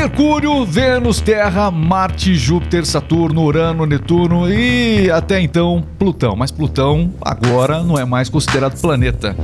Mercúrio, 0.00 0.64
Vênus, 0.64 1.20
Terra, 1.20 1.70
Marte, 1.70 2.34
Júpiter, 2.34 2.86
Saturno, 2.86 3.42
Urano, 3.44 3.84
Netuno 3.84 4.50
e 4.50 5.10
até 5.10 5.38
então 5.42 5.84
Plutão. 5.98 6.34
Mas 6.34 6.50
Plutão 6.50 7.12
agora 7.20 7.82
não 7.82 7.98
é 7.98 8.04
mais 8.06 8.30
considerado 8.30 8.80
planeta. 8.80 9.36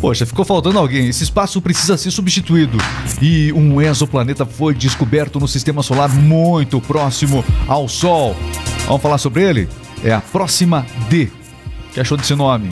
Poxa, 0.00 0.24
ficou 0.24 0.44
faltando 0.44 0.78
alguém. 0.78 1.08
Esse 1.08 1.24
espaço 1.24 1.60
precisa 1.60 1.96
ser 1.96 2.12
substituído. 2.12 2.78
E 3.20 3.52
um 3.54 3.82
exoplaneta 3.82 4.46
foi 4.46 4.72
descoberto 4.72 5.40
no 5.40 5.48
sistema 5.48 5.82
solar 5.82 6.08
muito 6.08 6.80
próximo 6.80 7.44
ao 7.66 7.88
Sol. 7.88 8.36
Vamos 8.86 9.02
falar 9.02 9.18
sobre 9.18 9.42
ele? 9.42 9.68
É 10.04 10.12
a 10.12 10.20
próxima 10.20 10.86
D. 11.10 11.28
que 11.92 11.98
achou 11.98 12.16
desse 12.16 12.36
nome? 12.36 12.70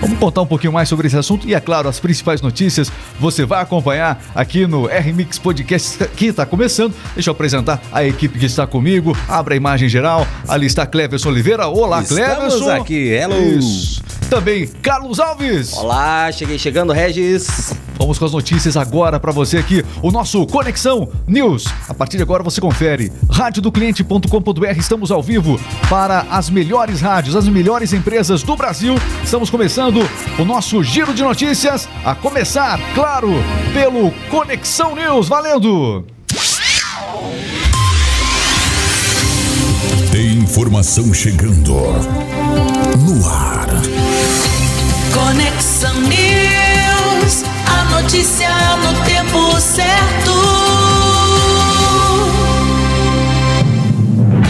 Vamos 0.00 0.18
contar 0.18 0.42
um 0.42 0.46
pouquinho 0.46 0.72
mais 0.72 0.88
sobre 0.88 1.06
esse 1.06 1.16
assunto 1.16 1.48
e, 1.48 1.54
é 1.54 1.60
claro, 1.60 1.88
as 1.88 1.98
principais 1.98 2.40
notícias 2.40 2.92
você 3.18 3.44
vai 3.44 3.62
acompanhar 3.62 4.22
aqui 4.34 4.66
no 4.66 4.88
R-Mix 4.88 5.38
Podcast 5.38 6.04
que 6.16 6.26
está 6.26 6.44
começando. 6.44 6.94
Deixa 7.14 7.30
eu 7.30 7.32
apresentar 7.32 7.80
a 7.90 8.04
equipe 8.04 8.38
que 8.38 8.46
está 8.46 8.66
comigo. 8.66 9.16
Abra 9.28 9.54
a 9.54 9.56
imagem 9.56 9.88
geral. 9.88 10.26
Ali 10.46 10.66
está 10.66 10.86
Cleverson 10.86 11.30
Oliveira. 11.30 11.66
Olá, 11.66 12.02
Estamos 12.02 12.22
Cleverson. 12.24 12.70
aqui, 12.70 13.08
hello. 13.08 13.58
Isso. 13.58 14.02
Também 14.28 14.66
Carlos 14.82 15.18
Alves. 15.18 15.72
Olá, 15.74 16.30
cheguei 16.30 16.58
chegando, 16.58 16.92
Regis. 16.92 17.72
Vamos 17.98 18.18
com 18.18 18.24
as 18.24 18.32
notícias 18.32 18.76
agora 18.76 19.18
para 19.18 19.32
você 19.32 19.58
aqui. 19.58 19.84
O 20.02 20.10
nosso 20.10 20.46
Conexão 20.46 21.08
News. 21.26 21.66
A 21.88 21.94
partir 21.94 22.16
de 22.16 22.22
agora 22.22 22.42
você 22.42 22.60
confere. 22.60 23.12
Radiodocliente.com.br. 23.30 24.78
Estamos 24.78 25.10
ao 25.10 25.22
vivo 25.22 25.58
para 25.88 26.26
as 26.30 26.50
melhores 26.50 27.00
rádios, 27.00 27.36
as 27.36 27.48
melhores 27.48 27.92
empresas 27.92 28.42
do 28.42 28.56
Brasil. 28.56 28.94
Estamos 29.22 29.50
começando 29.50 30.00
o 30.38 30.44
nosso 30.44 30.82
giro 30.82 31.14
de 31.14 31.22
notícias. 31.22 31.88
A 32.04 32.14
começar, 32.14 32.78
claro, 32.94 33.30
pelo 33.72 34.10
Conexão 34.30 34.94
News. 34.94 35.28
Valendo! 35.28 36.04
Tem 40.12 40.38
informação 40.38 41.12
chegando 41.12 41.74
no 41.74 43.28
ar. 43.28 43.66
Conexão 45.12 46.00
News, 46.00 46.45
notícia 48.26 48.48
no 48.78 49.04
tempo 49.04 49.60
certo. 49.60 50.30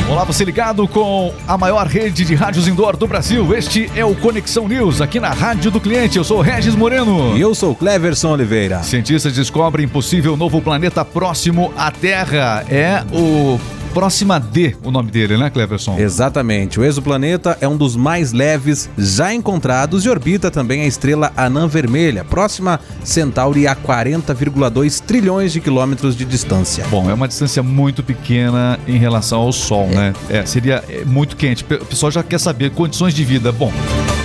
Olá, 0.08 0.24
você 0.24 0.44
ligado 0.44 0.88
com 0.88 1.34
a 1.46 1.58
maior 1.58 1.86
rede 1.86 2.24
de 2.24 2.34
rádios 2.34 2.66
indoor 2.66 2.96
do 2.96 3.06
Brasil. 3.06 3.54
Este 3.54 3.90
é 3.94 4.02
o 4.02 4.14
Conexão 4.14 4.66
News, 4.66 5.02
aqui 5.02 5.20
na 5.20 5.28
Rádio 5.28 5.70
do 5.70 5.78
Cliente. 5.78 6.16
Eu 6.16 6.24
sou 6.24 6.40
Regis 6.40 6.74
Moreno. 6.74 7.36
E 7.36 7.40
eu 7.40 7.54
sou 7.54 7.74
Cleverson 7.74 8.30
Oliveira. 8.30 8.82
Cientistas 8.82 9.34
descobrem 9.34 9.86
possível 9.86 10.38
novo 10.38 10.62
planeta 10.62 11.04
próximo 11.04 11.70
à 11.76 11.90
Terra. 11.90 12.64
É 12.70 13.04
o 13.12 13.60
Próxima 13.96 14.38
D, 14.38 14.76
o 14.84 14.90
nome 14.90 15.10
dele, 15.10 15.38
né, 15.38 15.48
Cleverson? 15.48 15.98
Exatamente. 15.98 16.78
O 16.78 16.84
exoplaneta 16.84 17.56
é 17.62 17.66
um 17.66 17.78
dos 17.78 17.96
mais 17.96 18.30
leves 18.30 18.90
já 18.98 19.32
encontrados 19.32 20.04
e 20.04 20.10
orbita 20.10 20.50
também 20.50 20.82
a 20.82 20.86
estrela 20.86 21.32
Anã 21.34 21.66
Vermelha, 21.66 22.22
próxima 22.22 22.78
Centauri 23.02 23.66
a 23.66 23.74
40,2 23.74 25.00
trilhões 25.00 25.50
de 25.50 25.62
quilômetros 25.62 26.14
de 26.14 26.26
distância. 26.26 26.84
Bom, 26.90 27.08
é 27.08 27.14
uma 27.14 27.26
distância 27.26 27.62
muito 27.62 28.02
pequena 28.02 28.78
em 28.86 28.98
relação 28.98 29.40
ao 29.40 29.50
Sol, 29.50 29.86
né? 29.86 30.12
É, 30.28 30.44
seria 30.44 30.84
é, 30.90 31.02
muito 31.02 31.34
quente. 31.34 31.64
O 31.64 31.86
pessoal 31.86 32.12
já 32.12 32.22
quer 32.22 32.38
saber 32.38 32.72
condições 32.72 33.14
de 33.14 33.24
vida. 33.24 33.50
Bom, 33.50 33.72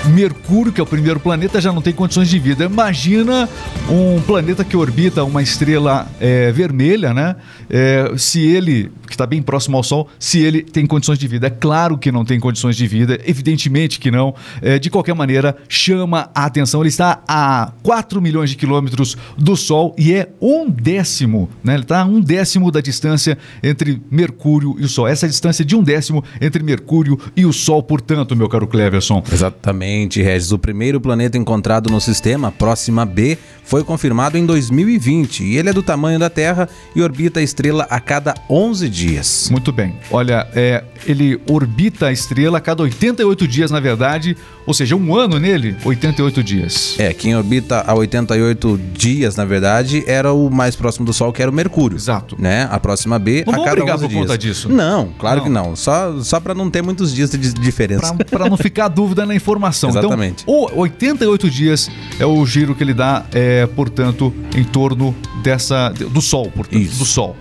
Mercúrio, 0.09 0.71
que 0.71 0.79
é 0.79 0.83
o 0.83 0.87
primeiro 0.87 1.19
planeta, 1.19 1.61
já 1.61 1.71
não 1.71 1.81
tem 1.81 1.93
condições 1.93 2.29
de 2.29 2.39
vida. 2.39 2.65
Imagina 2.65 3.47
um 3.89 4.19
planeta 4.21 4.63
que 4.63 4.75
orbita 4.75 5.23
uma 5.23 5.41
estrela 5.41 6.07
é, 6.19 6.51
vermelha, 6.51 7.13
né? 7.13 7.35
É, 7.69 8.11
se 8.17 8.45
ele, 8.45 8.91
que 9.07 9.13
está 9.13 9.25
bem 9.25 9.41
próximo 9.41 9.77
ao 9.77 9.83
Sol, 9.83 10.09
se 10.19 10.39
ele 10.39 10.61
tem 10.63 10.85
condições 10.85 11.19
de 11.19 11.27
vida. 11.27 11.47
É 11.47 11.49
claro 11.49 11.97
que 11.97 12.11
não 12.11 12.25
tem 12.25 12.39
condições 12.39 12.75
de 12.75 12.87
vida, 12.87 13.19
evidentemente 13.25 13.99
que 13.99 14.09
não. 14.09 14.33
É, 14.61 14.79
de 14.79 14.89
qualquer 14.89 15.13
maneira, 15.13 15.55
chama 15.69 16.29
a 16.33 16.45
atenção. 16.45 16.81
Ele 16.81 16.89
está 16.89 17.21
a 17.27 17.71
4 17.83 18.21
milhões 18.21 18.49
de 18.49 18.55
quilômetros 18.55 19.15
do 19.37 19.55
Sol 19.55 19.95
e 19.97 20.13
é 20.13 20.29
um 20.41 20.69
décimo, 20.69 21.49
né? 21.63 21.75
Ele 21.75 21.83
está 21.83 22.01
a 22.01 22.05
um 22.05 22.19
décimo 22.19 22.71
da 22.71 22.81
distância 22.81 23.37
entre 23.61 24.01
Mercúrio 24.09 24.75
e 24.79 24.83
o 24.83 24.89
Sol. 24.89 25.07
Essa 25.07 25.27
é 25.27 25.29
distância 25.29 25.63
de 25.63 25.75
um 25.75 25.83
décimo 25.83 26.23
entre 26.39 26.63
Mercúrio 26.63 27.19
e 27.35 27.45
o 27.45 27.53
Sol, 27.53 27.83
portanto, 27.83 28.35
meu 28.35 28.49
caro 28.49 28.67
Cleverson. 28.67 29.23
Exatamente, 29.31 29.90
Regis. 30.21 30.51
O 30.51 30.59
primeiro 30.59 30.99
planeta 30.99 31.37
encontrado 31.37 31.89
no 31.89 31.99
sistema, 31.99 32.51
Próxima 32.51 33.05
B, 33.05 33.37
foi 33.63 33.83
confirmado 33.83 34.37
em 34.37 34.45
2020 34.45 35.43
e 35.43 35.57
ele 35.57 35.69
é 35.69 35.73
do 35.73 35.81
tamanho 35.83 36.19
da 36.19 36.29
Terra 36.29 36.67
e 36.95 37.01
orbita 37.01 37.39
a 37.39 37.43
estrela 37.43 37.87
a 37.89 37.99
cada 37.99 38.33
11 38.49 38.89
dias. 38.89 39.49
Muito 39.51 39.71
bem. 39.71 39.95
Olha, 40.11 40.47
é, 40.53 40.83
ele 41.05 41.39
orbita 41.49 42.07
a 42.07 42.11
estrela 42.11 42.57
a 42.57 42.61
cada 42.61 42.83
88 42.83 43.47
dias, 43.47 43.71
na 43.71 43.79
verdade, 43.79 44.35
ou 44.65 44.73
seja, 44.73 44.95
um 44.95 45.15
ano 45.15 45.39
nele, 45.39 45.75
88 45.83 46.43
dias. 46.43 46.95
É, 46.99 47.13
quem 47.13 47.35
orbita 47.35 47.83
a 47.85 47.93
88 47.93 48.79
dias, 48.93 49.35
na 49.35 49.45
verdade, 49.45 50.03
era 50.07 50.31
o 50.33 50.49
mais 50.49 50.75
próximo 50.75 51.05
do 51.05 51.13
Sol, 51.13 51.31
que 51.33 51.41
era 51.41 51.49
o 51.49 51.53
Mercúrio. 51.53 51.95
Exato. 51.97 52.35
Né? 52.39 52.67
A 52.71 52.79
próxima 52.79 53.17
B 53.17 53.43
Não 53.45 53.61
a 53.61 53.65
cada 53.65 53.75
brigar 53.75 53.95
11 53.95 54.03
por 54.03 54.09
dias. 54.09 54.21
conta 54.21 54.37
disso. 54.37 54.69
Não, 54.69 55.09
claro 55.17 55.37
Não. 55.37 55.43
que 55.43 55.49
não. 55.49 55.75
Só, 55.75 56.21
só 56.21 56.39
para 56.39 56.53
não 56.53 56.69
ter 56.69 56.81
muitos 56.81 57.13
dias 57.13 57.31
de 57.31 57.37
diferença. 57.53 58.13
Para 58.29 58.49
não 58.49 58.57
ficar 58.57 58.87
dúvida 58.89 59.25
na 59.25 59.35
informação. 59.35 59.89
Exatamente. 59.89 60.43
Então, 60.43 60.55
o 60.75 60.79
88 60.81 61.49
dias 61.49 61.89
é 62.19 62.25
o 62.25 62.45
giro 62.45 62.75
que 62.75 62.83
ele 62.83 62.93
dá, 62.93 63.25
é, 63.33 63.65
portanto, 63.67 64.33
em 64.55 64.63
torno 64.63 65.15
dessa 65.43 65.89
do 65.89 66.21
Sol, 66.21 66.51
portanto, 66.51 66.79
Isso. 66.79 66.99
do 66.99 67.05
Sol. 67.05 67.35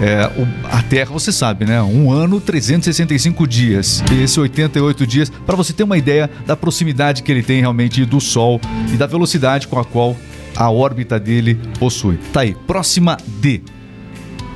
É, 0.00 0.30
a 0.70 0.82
Terra, 0.82 1.10
você 1.10 1.32
sabe, 1.32 1.64
né? 1.64 1.82
Um 1.82 2.12
ano, 2.12 2.40
365 2.40 3.46
dias. 3.46 4.02
E 4.12 4.22
esse 4.22 4.38
88 4.38 5.06
dias, 5.06 5.30
para 5.44 5.56
você 5.56 5.72
ter 5.72 5.82
uma 5.82 5.98
ideia 5.98 6.30
da 6.46 6.56
proximidade 6.56 7.22
que 7.22 7.32
ele 7.32 7.42
tem 7.42 7.60
realmente 7.60 8.04
do 8.04 8.20
Sol 8.20 8.60
e 8.92 8.96
da 8.96 9.06
velocidade 9.06 9.66
com 9.66 9.78
a 9.78 9.84
qual 9.84 10.16
a 10.56 10.70
órbita 10.70 11.18
dele 11.18 11.58
possui. 11.78 12.18
Tá 12.32 12.40
aí, 12.40 12.54
próxima 12.66 13.16
D. 13.40 13.60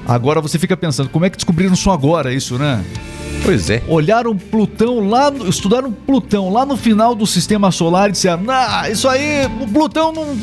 Agora 0.07 0.41
você 0.41 0.59
fica 0.59 0.77
pensando, 0.77 1.09
como 1.09 1.25
é 1.25 1.31
que 1.31 1.37
descobriram 1.37 1.77
só 1.77 1.93
agora 1.93 2.33
isso, 2.33 2.59
né? 2.59 2.85
Pois 3.45 3.71
é. 3.71 3.83
olharam 3.89 4.37
Plutão 4.37 5.09
lá, 5.09 5.33
estudaram 5.49 5.91
Plutão 5.91 6.53
lá 6.53 6.65
no 6.65 6.77
final 6.77 7.15
do 7.15 7.27
sistema 7.27 7.73
solar 7.73 8.09
e 8.09 8.13
disseram: 8.13 8.45
"Ah, 8.49 8.89
isso 8.89 9.09
aí, 9.09 9.47
o 9.61 9.67
Plutão 9.67 10.13
não 10.13 10.37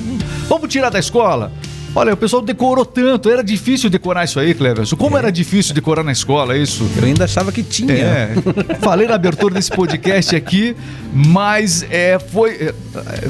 vamos 0.49 0.67
tirar 0.69 0.89
da 0.89 0.99
escola". 0.99 1.51
Olha, 1.95 2.13
o 2.13 2.17
pessoal 2.17 2.41
decorou 2.41 2.85
tanto, 2.85 3.29
era 3.29 3.43
difícil 3.43 3.89
decorar 3.89 4.23
isso 4.23 4.39
aí, 4.39 4.53
Cleverson. 4.53 4.95
Como 4.95 5.17
era 5.17 5.31
difícil 5.31 5.73
decorar 5.73 6.03
na 6.03 6.11
escola 6.11 6.55
isso? 6.55 6.89
Eu 6.95 7.03
ainda 7.03 7.25
achava 7.25 7.51
que 7.51 7.63
tinha. 7.63 7.93
É, 7.93 8.33
falei 8.79 9.07
na 9.07 9.15
abertura 9.15 9.55
desse 9.55 9.71
podcast 9.71 10.35
aqui, 10.35 10.75
mas 11.11 11.83
é, 11.89 12.19
foi, 12.19 12.51
é, 12.55 12.73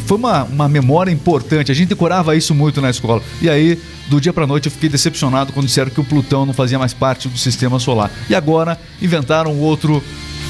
foi 0.05 0.17
uma, 0.17 0.43
uma 0.43 0.67
memória 0.67 1.09
importante. 1.09 1.71
A 1.71 1.75
gente 1.75 1.87
decorava 1.89 2.35
isso 2.35 2.53
muito 2.53 2.81
na 2.81 2.89
escola. 2.89 3.21
E 3.41 3.49
aí, 3.49 3.79
do 4.07 4.19
dia 4.19 4.33
pra 4.33 4.45
noite, 4.45 4.65
eu 4.65 4.71
fiquei 4.71 4.89
decepcionado 4.89 5.53
quando 5.53 5.65
disseram 5.65 5.89
que 5.89 6.01
o 6.01 6.03
Plutão 6.03 6.45
não 6.45 6.53
fazia 6.53 6.77
mais 6.77 6.93
parte 6.93 7.29
do 7.29 7.37
sistema 7.37 7.79
solar. 7.79 8.11
E 8.29 8.35
agora 8.35 8.77
inventaram 9.01 9.57
outro 9.57 10.03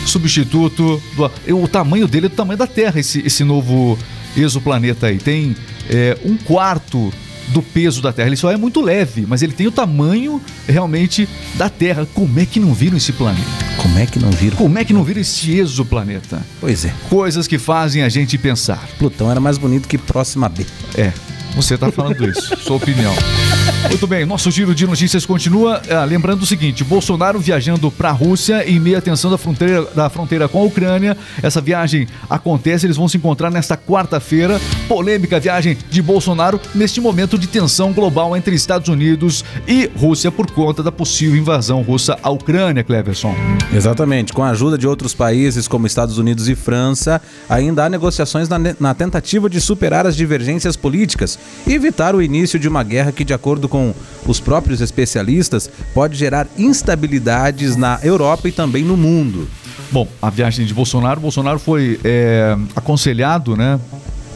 substituto. 0.05 1.01
Do, 1.15 1.31
o 1.63 1.67
tamanho 1.67 2.07
dele 2.07 2.25
é 2.25 2.29
do 2.29 2.35
tamanho 2.35 2.57
da 2.57 2.67
Terra, 2.67 2.99
esse, 2.99 3.25
esse 3.25 3.43
novo 3.43 3.97
exoplaneta 4.35 5.07
aí. 5.07 5.19
Tem 5.19 5.55
é, 5.89 6.17
um 6.25 6.35
quarto 6.37 7.13
do 7.49 7.61
peso 7.61 8.01
da 8.01 8.11
Terra. 8.13 8.27
Ele 8.29 8.35
só 8.35 8.51
é 8.51 8.57
muito 8.57 8.81
leve, 8.81 9.25
mas 9.27 9.41
ele 9.41 9.53
tem 9.53 9.67
o 9.67 9.71
tamanho 9.71 10.41
realmente 10.67 11.27
da 11.55 11.69
Terra. 11.69 12.07
Como 12.13 12.39
é 12.39 12.45
que 12.45 12.59
não 12.59 12.73
viram 12.73 12.97
esse 12.97 13.11
planeta? 13.11 13.47
Como 13.77 13.97
é 13.97 14.05
que 14.05 14.19
não 14.19 14.31
viram? 14.31 14.57
Como 14.57 14.77
é 14.77 14.85
que 14.85 14.93
não 14.93 15.03
vira 15.03 15.19
esse 15.19 15.57
exoplaneta? 15.57 16.41
Pois 16.59 16.85
é. 16.85 16.93
Coisas 17.09 17.47
que 17.47 17.57
fazem 17.57 18.03
a 18.03 18.09
gente 18.09 18.37
pensar. 18.37 18.87
Plutão 18.97 19.31
era 19.31 19.39
mais 19.39 19.57
bonito 19.57 19.87
que 19.87 19.97
Próxima 19.97 20.49
B. 20.49 20.65
É, 20.95 21.13
você 21.55 21.77
tá 21.77 21.91
falando 21.91 22.27
isso, 22.29 22.55
sua 22.57 22.77
opinião. 22.77 23.13
Muito 23.87 24.05
bem, 24.05 24.25
nosso 24.25 24.51
giro 24.51 24.75
de 24.75 24.85
notícias 24.85 25.25
continua. 25.25 25.81
Ah, 25.89 26.03
lembrando 26.03 26.43
o 26.43 26.45
seguinte: 26.45 26.83
Bolsonaro 26.83 27.39
viajando 27.39 27.89
para 27.89 28.09
a 28.09 28.11
Rússia 28.11 28.69
em 28.69 28.79
meio 28.79 28.97
à 28.97 29.01
tensão 29.01 29.31
da 29.31 29.37
fronteira, 29.37 29.85
da 29.95 30.09
fronteira 30.09 30.47
com 30.49 30.59
a 30.59 30.63
Ucrânia. 30.63 31.17
Essa 31.41 31.61
viagem 31.61 32.07
acontece, 32.29 32.85
eles 32.85 32.97
vão 32.97 33.07
se 33.07 33.17
encontrar 33.17 33.49
nesta 33.49 33.77
quarta-feira. 33.77 34.59
Polêmica 34.87 35.39
viagem 35.39 35.77
de 35.89 36.01
Bolsonaro 36.01 36.59
neste 36.75 36.99
momento 36.99 37.37
de 37.37 37.47
tensão 37.47 37.93
global 37.93 38.35
entre 38.35 38.53
Estados 38.53 38.89
Unidos 38.89 39.45
e 39.67 39.89
Rússia 39.95 40.31
por 40.31 40.51
conta 40.51 40.83
da 40.83 40.91
possível 40.91 41.37
invasão 41.37 41.81
russa 41.81 42.17
à 42.21 42.29
Ucrânia, 42.29 42.83
Cleverson. 42.83 43.33
Exatamente. 43.73 44.33
Com 44.33 44.43
a 44.43 44.49
ajuda 44.49 44.77
de 44.77 44.87
outros 44.87 45.13
países 45.13 45.67
como 45.67 45.87
Estados 45.87 46.17
Unidos 46.17 46.49
e 46.49 46.55
França, 46.55 47.21
ainda 47.47 47.85
há 47.85 47.89
negociações 47.89 48.49
na, 48.49 48.57
na 48.79 48.93
tentativa 48.93 49.49
de 49.49 49.61
superar 49.61 50.05
as 50.05 50.17
divergências 50.17 50.75
políticas 50.75 51.39
e 51.65 51.73
evitar 51.73 52.13
o 52.13 52.21
início 52.21 52.59
de 52.59 52.67
uma 52.67 52.83
guerra 52.83 53.11
que, 53.11 53.23
de 53.23 53.33
acordo 53.33 53.68
com 53.69 53.93
os 54.25 54.39
próprios 54.39 54.81
especialistas, 54.81 55.69
pode 55.93 56.17
gerar 56.17 56.47
instabilidades 56.57 57.75
na 57.75 57.99
Europa 58.03 58.49
e 58.49 58.51
também 58.51 58.83
no 58.83 58.97
mundo. 58.97 59.47
Bom, 59.91 60.07
a 60.21 60.29
viagem 60.29 60.65
de 60.65 60.73
Bolsonaro, 60.73 61.21
Bolsonaro 61.21 61.57
foi 61.57 61.99
é, 62.03 62.55
aconselhado, 62.75 63.55
né, 63.55 63.79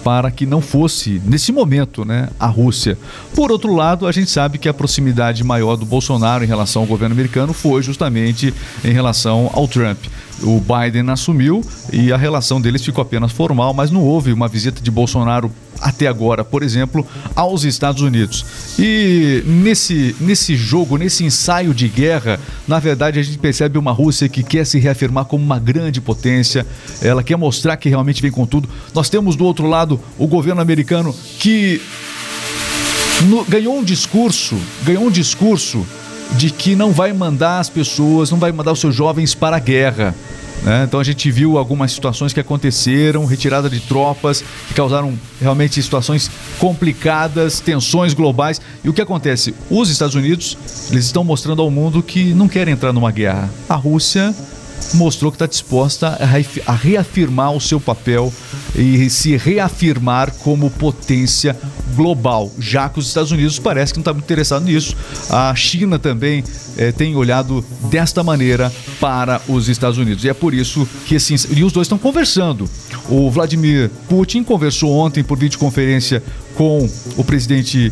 para 0.04 0.30
que 0.30 0.46
não 0.46 0.62
fosse, 0.62 1.22
nesse 1.26 1.52
momento, 1.52 2.04
né, 2.04 2.30
a 2.40 2.48
Rússia. 2.48 2.98
Por 3.34 3.52
outro 3.52 3.74
lado, 3.74 4.06
a 4.06 4.12
gente 4.12 4.30
sabe 4.30 4.58
que 4.58 4.68
a 4.68 4.74
proximidade 4.74 5.44
maior 5.44 5.76
do 5.76 5.86
Bolsonaro 5.86 6.44
em 6.44 6.48
relação 6.48 6.82
ao 6.82 6.88
governo 6.88 7.14
americano 7.14 7.54
foi 7.54 7.82
justamente 7.82 8.54
em 8.84 8.92
relação 8.92 9.50
ao 9.54 9.68
Trump. 9.68 10.00
O 10.42 10.60
Biden 10.60 11.10
assumiu 11.10 11.64
e 11.92 12.12
a 12.12 12.18
relação 12.18 12.60
deles 12.60 12.84
ficou 12.84 13.02
apenas 13.02 13.32
formal, 13.32 13.74
mas 13.74 13.92
não 13.92 14.02
houve 14.02 14.34
uma 14.34 14.48
visita 14.48 14.82
de 14.82 14.90
Bolsonaro 14.90 15.52
até 15.80 16.08
agora, 16.08 16.44
por 16.44 16.64
exemplo, 16.64 17.06
aos 17.36 17.64
Estados 17.64 18.02
Unidos. 18.02 18.46
E 18.80 19.44
nesse, 19.46 20.16
nesse 20.20 20.56
jogo, 20.56 20.98
nesse 20.98 21.24
ensaio 21.24 21.74
de 21.74 21.88
guerra, 21.88 22.40
na 22.68 22.80
verdade 22.80 23.20
a 23.20 23.24
gente 23.24 23.38
percebe 23.38 23.78
uma 23.78 23.92
Rússia 23.92 24.30
que 24.30 24.44
quer 24.44 24.66
se 24.66 24.80
reafirmar 24.80 25.26
como 25.26 25.44
uma 25.44 25.60
grande 25.60 26.00
potência, 26.00 26.66
ela 27.02 27.24
quer 27.24 27.38
mostrar 27.38 27.78
que 27.78 27.90
realmente 27.90 28.22
vem 28.22 28.32
com 28.32 28.46
tudo. 28.46 28.70
Nós 28.94 29.10
temos 29.10 29.36
do 29.36 29.46
outro 29.46 29.68
lado 29.68 30.00
o 30.18 30.28
governo 30.28 30.62
americano 30.62 31.14
que 31.40 31.82
no, 33.24 33.44
ganhou 33.46 33.78
um 33.78 33.84
discurso, 33.84 34.58
ganhou 34.84 35.06
um 35.06 35.12
discurso 35.12 35.86
de 36.32 36.50
que 36.50 36.76
não 36.76 36.92
vai 36.92 37.14
mandar 37.14 37.60
as 37.60 37.70
pessoas, 37.70 38.32
não 38.32 38.40
vai 38.40 38.52
mandar 38.52 38.72
os 38.72 38.80
seus 38.80 38.96
jovens 38.96 39.36
para 39.36 39.58
a 39.58 39.60
guerra. 39.60 40.16
Né? 40.64 40.86
Então 40.86 41.00
a 41.00 41.04
gente 41.04 41.30
viu 41.30 41.58
algumas 41.58 41.92
situações 41.92 42.32
que 42.32 42.40
aconteceram, 42.40 43.26
retirada 43.26 43.70
de 43.70 43.82
tropas, 43.82 44.44
que 44.68 44.74
causaram 44.74 45.18
realmente 45.40 45.82
situações 45.82 46.32
complicadas, 46.58 47.60
tensões 47.60 48.14
globais. 48.14 48.62
E 48.84 48.90
o 48.90 48.94
que 48.94 49.02
acontece? 49.02 49.54
Os 49.70 49.90
Estados 49.90 50.16
Unidos 50.16 50.58
eles 50.90 51.06
estão 51.06 51.24
mostrando 51.24 51.62
ao 51.62 51.70
mundo 51.70 52.02
que 52.02 52.34
não 52.34 52.48
querem 52.48 52.74
entrar 52.74 52.94
numa 52.94 53.12
guerra. 53.12 53.50
A 53.68 53.76
Rússia 53.76 54.34
mostrou 54.94 55.32
que 55.32 55.36
está 55.36 55.48
disposta 55.48 56.18
a 56.66 56.74
reafirmar 56.74 57.52
o 57.54 57.62
seu 57.62 57.80
papel 57.80 58.32
e 58.76 59.10
se 59.10 59.38
reafirmar 59.38 60.32
como 60.40 60.70
potência 60.70 61.56
global, 61.96 62.52
já 62.60 62.90
que 62.90 63.00
os 63.00 63.08
Estados 63.08 63.32
Unidos 63.32 63.60
parece 63.60 63.94
que 63.94 64.00
não 64.00 64.02
está 64.02 64.14
muito 64.14 64.26
interessado 64.26 64.66
nisso. 64.66 64.96
A 65.30 65.54
China 65.56 66.00
também 66.00 66.44
eh, 66.78 66.92
tem 66.92 67.16
olhado 67.16 67.64
desta 67.90 68.24
maneira 68.24 68.72
para 69.00 69.42
os 69.48 69.70
Estados 69.70 69.98
Unidos. 69.98 70.24
E 70.24 70.30
é 70.30 70.34
por 70.34 70.54
isso 70.54 70.88
que 71.06 71.16
assim, 71.16 71.36
e 71.52 71.64
os 71.64 71.72
dois 71.72 71.86
estão 71.86 71.98
conversando. 71.98 72.70
O 73.10 73.30
Vladimir 73.30 73.90
Putin 74.10 74.44
conversou 74.44 74.92
ontem 74.92 75.24
por 75.24 75.38
videoconferência 75.38 76.24
com 76.56 76.88
o 77.18 77.24
presidente 77.24 77.92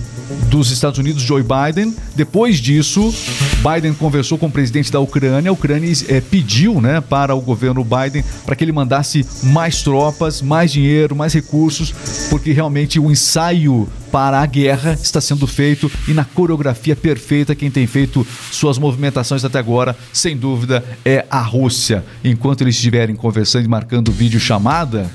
dos 0.49 0.71
Estados 0.71 0.99
Unidos, 0.99 1.23
Joe 1.23 1.43
Biden. 1.43 1.95
Depois 2.15 2.57
disso, 2.57 3.13
Biden 3.61 3.93
conversou 3.93 4.39
com 4.39 4.47
o 4.47 4.51
presidente 4.51 4.91
da 4.91 4.99
Ucrânia. 4.99 5.51
A 5.51 5.53
Ucrânia 5.53 5.91
é, 6.07 6.19
pediu 6.19 6.81
né, 6.81 6.99
para 6.99 7.35
o 7.35 7.41
governo 7.41 7.83
Biden 7.83 8.23
para 8.43 8.55
que 8.55 8.63
ele 8.63 8.71
mandasse 8.71 9.23
mais 9.43 9.83
tropas, 9.83 10.41
mais 10.41 10.71
dinheiro, 10.71 11.15
mais 11.15 11.31
recursos, 11.33 11.93
porque 12.29 12.51
realmente 12.51 12.99
o 12.99 13.11
ensaio 13.11 13.87
para 14.11 14.41
a 14.41 14.45
guerra 14.47 14.93
está 14.93 15.21
sendo 15.21 15.45
feito 15.45 15.91
e 16.07 16.13
na 16.13 16.25
coreografia 16.25 16.95
perfeita 16.95 17.53
quem 17.53 17.69
tem 17.69 17.85
feito 17.85 18.25
suas 18.51 18.79
movimentações 18.79 19.45
até 19.45 19.59
agora, 19.59 19.95
sem 20.11 20.35
dúvida, 20.35 20.83
é 21.05 21.25
a 21.29 21.41
Rússia. 21.41 22.03
Enquanto 22.23 22.61
eles 22.61 22.75
estiverem 22.75 23.15
conversando 23.15 23.65
e 23.65 23.69
marcando 23.69 24.11
vídeo 24.11 24.39
chamada, 24.39 25.09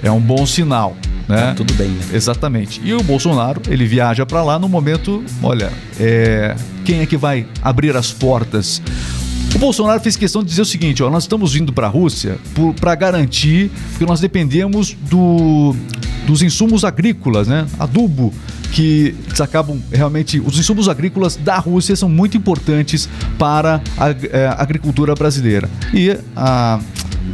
é 0.00 0.10
um 0.10 0.20
bom 0.20 0.46
sinal. 0.46 0.96
Né? 1.28 1.36
Tá 1.36 1.54
tudo 1.54 1.74
bem, 1.74 1.88
né? 1.88 2.00
Exatamente. 2.12 2.80
E 2.82 2.94
o 2.94 3.02
Bolsonaro, 3.02 3.60
ele 3.68 3.84
viaja 3.86 4.24
para 4.24 4.42
lá 4.42 4.58
no 4.58 4.68
momento, 4.68 5.22
olha, 5.42 5.70
é, 6.00 6.56
quem 6.84 7.00
é 7.00 7.06
que 7.06 7.16
vai 7.16 7.46
abrir 7.62 7.96
as 7.96 8.12
portas? 8.12 8.80
O 9.54 9.58
Bolsonaro 9.58 10.00
fez 10.00 10.16
questão 10.16 10.42
de 10.42 10.48
dizer 10.48 10.62
o 10.62 10.64
seguinte: 10.64 11.02
ó, 11.02 11.10
nós 11.10 11.24
estamos 11.24 11.52
vindo 11.52 11.72
para 11.72 11.86
a 11.86 11.90
Rússia 11.90 12.38
para 12.80 12.94
garantir 12.94 13.70
que 13.98 14.04
nós 14.04 14.20
dependemos 14.20 14.96
do, 15.08 15.74
dos 16.26 16.42
insumos 16.42 16.84
agrícolas, 16.84 17.48
né? 17.48 17.66
Adubo, 17.78 18.32
que 18.72 19.14
acabam 19.40 19.80
realmente. 19.92 20.40
Os 20.40 20.58
insumos 20.58 20.88
agrícolas 20.88 21.36
da 21.36 21.58
Rússia 21.58 21.96
são 21.96 22.08
muito 22.08 22.36
importantes 22.36 23.08
para 23.38 23.80
a, 23.96 24.10
é, 24.10 24.46
a 24.46 24.62
agricultura 24.62 25.14
brasileira. 25.14 25.68
E 25.92 26.16
a 26.36 26.78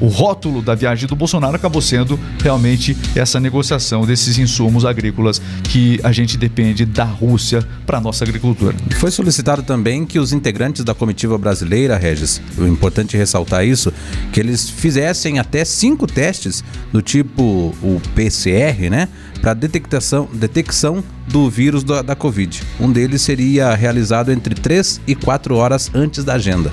o 0.01 0.09
rótulo 0.09 0.63
da 0.63 0.75
viagem 0.75 1.09
do 1.09 1.17
Bolsonaro 1.17 1.57
acabou 1.57 1.81
sendo 1.81 2.19
realmente 2.43 2.97
essa 3.15 3.41
negociação 3.41 4.07
desses 4.07 4.39
insumos 4.39 4.85
agrícolas 4.85 5.41
que 5.65 6.01
a 6.03 6.13
gente 6.13 6.37
depende 6.37 6.85
da 6.85 7.05
Rússia 7.05 7.67
para 7.87 8.01
nossa 8.01 8.25
agricultura. 8.25 8.75
Foi 8.99 9.11
solicitado 9.11 9.63
também 9.63 10.05
que 10.05 10.19
os 10.19 10.33
integrantes 10.33 10.85
da 10.85 10.95
comitiva 10.95 11.37
brasileira, 11.39 11.97
Regis, 11.97 12.41
o 12.59 12.67
importante 12.67 13.17
ressaltar 13.17 13.65
isso, 13.67 13.93
que 14.33 14.41
eles 14.41 14.69
fizessem 14.69 15.39
até 15.39 15.65
cinco 15.65 16.07
testes 16.07 16.65
do 16.93 17.03
tipo 17.03 17.75
o 17.83 18.01
PCR, 18.15 18.91
né? 18.91 19.09
Para 19.41 19.55
detectação, 19.55 20.29
detecção 20.33 21.05
do 21.29 21.51
vírus 21.51 21.85
da, 21.85 22.03
da 22.03 22.15
Covid. 22.15 22.63
Um 22.81 22.91
deles 22.91 23.23
seria 23.23 23.75
realizado 23.75 24.33
entre 24.33 24.55
3 24.55 25.01
e 25.07 25.15
4 25.15 25.55
horas 25.57 25.91
antes 25.95 26.25
da 26.25 26.35
agenda. 26.35 26.73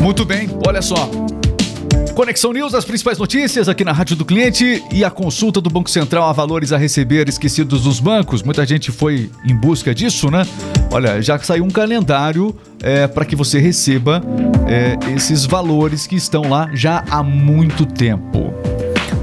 Muito 0.00 0.24
bem, 0.24 0.48
olha 0.66 0.82
só. 0.82 1.10
Conexão 2.14 2.52
News, 2.52 2.74
as 2.74 2.84
principais 2.84 3.18
notícias 3.18 3.68
aqui 3.68 3.84
na 3.84 3.90
Rádio 3.90 4.14
do 4.14 4.24
Cliente 4.24 4.84
e 4.92 5.04
a 5.04 5.10
consulta 5.10 5.60
do 5.60 5.68
Banco 5.68 5.90
Central 5.90 6.28
a 6.28 6.32
valores 6.32 6.72
a 6.72 6.76
receber 6.76 7.28
esquecidos 7.28 7.82
dos 7.82 7.98
bancos. 7.98 8.40
Muita 8.40 8.64
gente 8.64 8.92
foi 8.92 9.32
em 9.44 9.54
busca 9.54 9.92
disso, 9.92 10.30
né? 10.30 10.46
Olha, 10.92 11.20
já 11.20 11.36
saiu 11.40 11.64
um 11.64 11.70
calendário 11.70 12.54
é, 12.80 13.08
para 13.08 13.24
que 13.24 13.34
você 13.34 13.58
receba 13.58 14.22
é, 14.68 14.96
esses 15.12 15.44
valores 15.44 16.06
que 16.06 16.14
estão 16.14 16.42
lá 16.48 16.70
já 16.72 17.02
há 17.10 17.20
muito 17.20 17.84
tempo. 17.84 18.54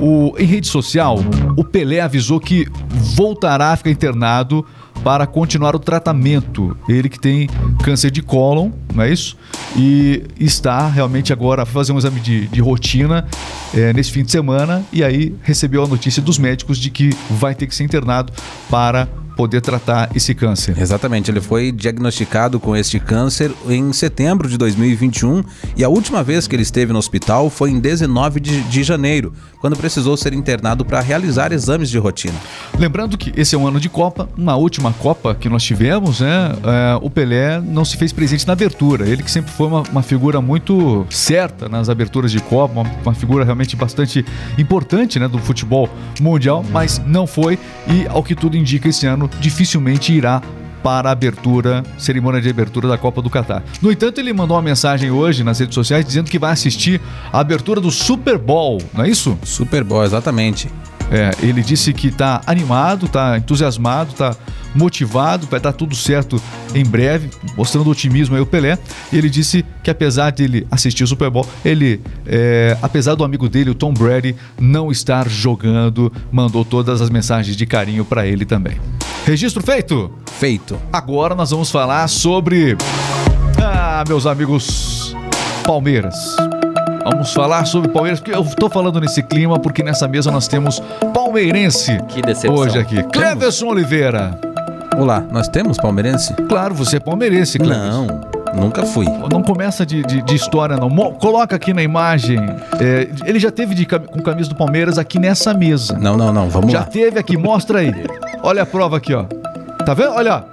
O, 0.01 0.35
em 0.39 0.45
rede 0.45 0.67
social, 0.67 1.19
o 1.57 1.65
Pelé 1.65 2.01
avisou 2.01 2.41
que 2.41 2.67
voltará 2.91 3.73
a 3.73 3.77
ficar 3.77 3.91
internado 3.91 4.65
para 5.03 5.27
continuar 5.27 5.77
o 5.77 5.79
tratamento. 5.79 6.77
Ele 6.89 7.09
que 7.09 7.19
tem 7.19 7.49
câncer 7.83 8.11
de 8.11 8.23
cólon, 8.23 8.71
não 8.95 9.05
é 9.05 9.13
isso? 9.13 9.37
E 9.77 10.23
está 10.41 10.89
realmente 10.89 11.33
agora 11.33 11.67
fazer 11.67 11.93
um 11.93 11.99
exame 11.99 12.21
de, 12.21 12.47
de 12.49 12.61
rotina 12.61 13.27
é, 13.75 13.93
nesse 13.93 14.11
fim 14.11 14.23
de 14.23 14.31
semana 14.31 14.85
e 14.93 15.05
aí 15.05 15.35
recebeu 15.43 15.85
a 15.85 15.87
notícia 15.87 16.23
dos 16.23 16.39
médicos 16.39 16.79
de 16.79 16.91
que 16.91 17.11
vai 17.29 17.55
ter 17.55 17.67
que 17.67 17.75
ser 17.75 17.85
internado 17.85 18.33
para 18.71 19.09
poder 19.37 19.61
tratar 19.61 20.11
esse 20.15 20.35
câncer. 20.35 20.79
Exatamente, 20.79 21.31
ele 21.31 21.41
foi 21.41 21.73
diagnosticado 21.73 22.61
com 22.61 22.77
este 22.77 22.99
câncer 22.99 23.53
em 23.69 23.93
setembro 23.93 24.49
de 24.49 24.57
2021 24.57 25.45
e 25.77 25.85
a 25.85 25.89
última 25.89 26.23
vez 26.23 26.47
que 26.47 26.55
ele 26.55 26.63
esteve 26.63 26.93
no 26.93 26.99
hospital 26.99 27.51
foi 27.51 27.71
em 27.71 27.81
19 27.81 28.41
de, 28.41 28.63
de 28.63 28.83
janeiro, 28.83 29.33
quando 29.61 29.77
precisou 29.77 30.17
ser 30.17 30.33
internado 30.33 30.85
para 30.85 31.01
realizar 31.01 31.53
exames 31.53 31.91
de 31.91 31.99
rotina. 31.99 32.39
Lembrando 32.79 33.17
que 33.17 33.33
esse 33.37 33.55
é 33.55 33.59
um 33.59 33.67
ano 33.67 33.79
de 33.79 33.89
Copa, 33.89 34.29
uma 34.37 34.57
última 34.57 34.93
Copa 34.93 35.35
que 35.35 35.49
nós 35.49 35.63
tivemos, 35.63 36.21
né? 36.21 36.53
É, 36.65 36.99
o 37.01 37.09
Pelé 37.09 37.61
não 37.61 37.85
se 37.85 37.97
fez 37.97 38.13
presente 38.13 38.47
na 38.47 38.53
abertura, 38.53 39.09
ele 39.09 39.23
que 39.23 39.31
sempre 39.31 39.53
foi 39.53 39.69
uma, 39.69 39.83
uma 39.83 40.03
figura 40.03 40.41
muito 40.41 41.07
certa 41.09 41.69
nas 41.69 41.89
aberturas 41.89 42.33
de 42.33 42.41
Copa, 42.41 42.81
uma, 42.81 42.91
uma 43.05 43.15
figura 43.15 43.45
realmente 43.45 43.77
bastante 43.77 44.25
importante 44.59 45.19
né, 45.21 45.29
do 45.29 45.39
futebol 45.39 45.89
mundial, 46.21 46.65
mas 46.73 47.01
não 47.07 47.27
foi 47.27 47.59
e 47.87 48.07
ao 48.09 48.23
que 48.23 48.35
tudo 48.35 48.57
indica 48.57 48.89
esse 48.89 49.07
ano 49.07 49.31
dificilmente 49.41 50.13
irá 50.13 50.43
para 50.83 51.09
a 51.09 51.13
abertura, 51.13 51.83
cerimônia 51.97 52.43
de 52.43 52.51
abertura 52.51 52.87
da 52.87 52.99
Copa 52.99 53.23
do 53.23 53.31
Catar. 53.31 53.63
No 53.81 53.91
entanto, 53.91 54.21
ele 54.21 54.35
mandou 54.35 54.55
uma 54.55 54.63
mensagem 54.63 55.11
hoje 55.11 55.43
nas 55.43 55.59
redes 55.59 55.75
sociais 55.75 56.05
dizendo 56.05 56.31
que 56.31 56.39
vai 56.39 56.53
assistir 56.53 57.01
a 57.33 57.41
abertura 57.41 57.81
do 57.81 57.91
Super 57.91 58.37
Bowl, 58.37 58.83
não 58.93 59.03
é 59.03 59.09
isso? 59.09 59.39
Super 59.45 59.83
Bowl, 59.83 60.05
exatamente. 60.05 60.69
É, 61.11 61.31
ele 61.43 61.63
disse 61.63 61.93
que 61.93 62.09
está 62.09 62.41
animado, 62.47 63.07
está 63.07 63.37
entusiasmado, 63.39 64.13
está 64.13 64.37
motivado, 64.75 65.47
vai 65.47 65.61
dar 65.61 65.73
tudo 65.73 65.95
certo 65.95 66.41
em 66.75 66.85
breve, 66.85 67.31
mostrando 67.57 67.89
otimismo 67.89 68.35
aí 68.35 68.43
o 68.43 68.47
Pelé. 68.47 68.79
E 69.13 69.17
ele 69.17 69.31
disse 69.31 69.65
que 69.83 69.91
apesar 69.91 70.33
dele 70.33 70.67
assistir 70.71 71.05
o 71.05 71.07
Super 71.07 71.31
Bowl, 71.31 71.47
ele, 71.65 72.01
é, 72.27 72.77
apesar 72.83 73.15
do 73.15 73.25
amigo 73.25 73.49
dele, 73.49 73.71
o 73.71 73.75
Tom 73.75 73.95
Brady, 73.95 74.35
não 74.59 74.91
estar 74.91 75.29
jogando, 75.29 76.13
mandou 76.33 76.65
todas 76.65 77.01
as 77.01 77.11
mensagens 77.11 77.57
de 77.57 77.67
carinho 77.67 78.05
para 78.05 78.27
ele 78.27 78.45
também. 78.45 78.81
Registro 79.25 79.63
feito? 79.63 80.13
Feito. 80.39 80.79
Agora 80.93 81.35
nós 81.35 81.51
vamos 81.51 81.71
falar 81.71 82.09
sobre. 82.09 82.77
Ah, 83.63 84.05
meus 84.07 84.27
amigos, 84.27 85.17
Palmeiras. 85.65 86.15
Vamos 87.05 87.33
falar 87.33 87.67
sobre 87.67 87.91
Palmeiras, 87.91 88.19
porque 88.21 88.35
eu 88.35 88.45
tô 88.57 88.69
falando 88.71 89.01
nesse 89.01 89.23
clima, 89.23 89.59
porque 89.59 89.83
nessa 89.83 90.09
mesa 90.09 90.31
nós 90.31 90.49
temos 90.49 90.83
palmeirense 91.13 91.99
Que 92.09 92.23
decepção. 92.23 92.55
hoje 92.55 92.79
aqui. 92.79 93.03
Cleverson 93.05 93.67
Oliveira. 93.67 94.39
Olá, 94.97 95.23
nós 95.31 95.47
temos 95.49 95.77
palmeirense? 95.77 96.33
Claro, 96.49 96.73
você 96.75 96.97
é 96.97 97.01
palmeirense, 97.01 97.59
Cleverson. 97.59 98.07
Não, 98.07 98.63
nunca 98.63 98.85
fui. 98.85 99.07
Não 99.31 99.43
começa 99.43 99.85
de, 99.85 100.03
de- 100.03 100.23
de 100.23 100.35
história, 100.35 100.77
não. 100.77 100.89
Mo- 100.89 101.13
coloca 101.15 101.55
aqui 101.57 101.75
na 101.75 101.83
imagem. 101.83 102.39
é, 102.81 103.09
ele 103.27 103.39
já 103.39 103.51
teve 103.51 103.75
de 103.75 103.85
com 103.87 104.23
camisa 104.23 104.49
do 104.49 104.55
Palmeiras 104.55 104.97
aqui 104.97 105.19
nessa 105.19 105.53
mesa. 105.53 105.99
Não, 105.99 106.17
não, 106.17 106.33
não, 106.33 106.49
vamos 106.49 106.73
Já 106.73 106.81
lá. 106.81 106.85
teve 106.87 107.19
aqui, 107.19 107.37
mostra 107.37 107.81
aí. 107.81 107.93
Olha 108.43 108.63
a 108.63 108.67
prova 108.67 108.97
aqui, 108.97 109.13
ó. 109.13 109.25
Tá 109.85 109.93
vendo? 109.93 110.13
Olha. 110.13 110.45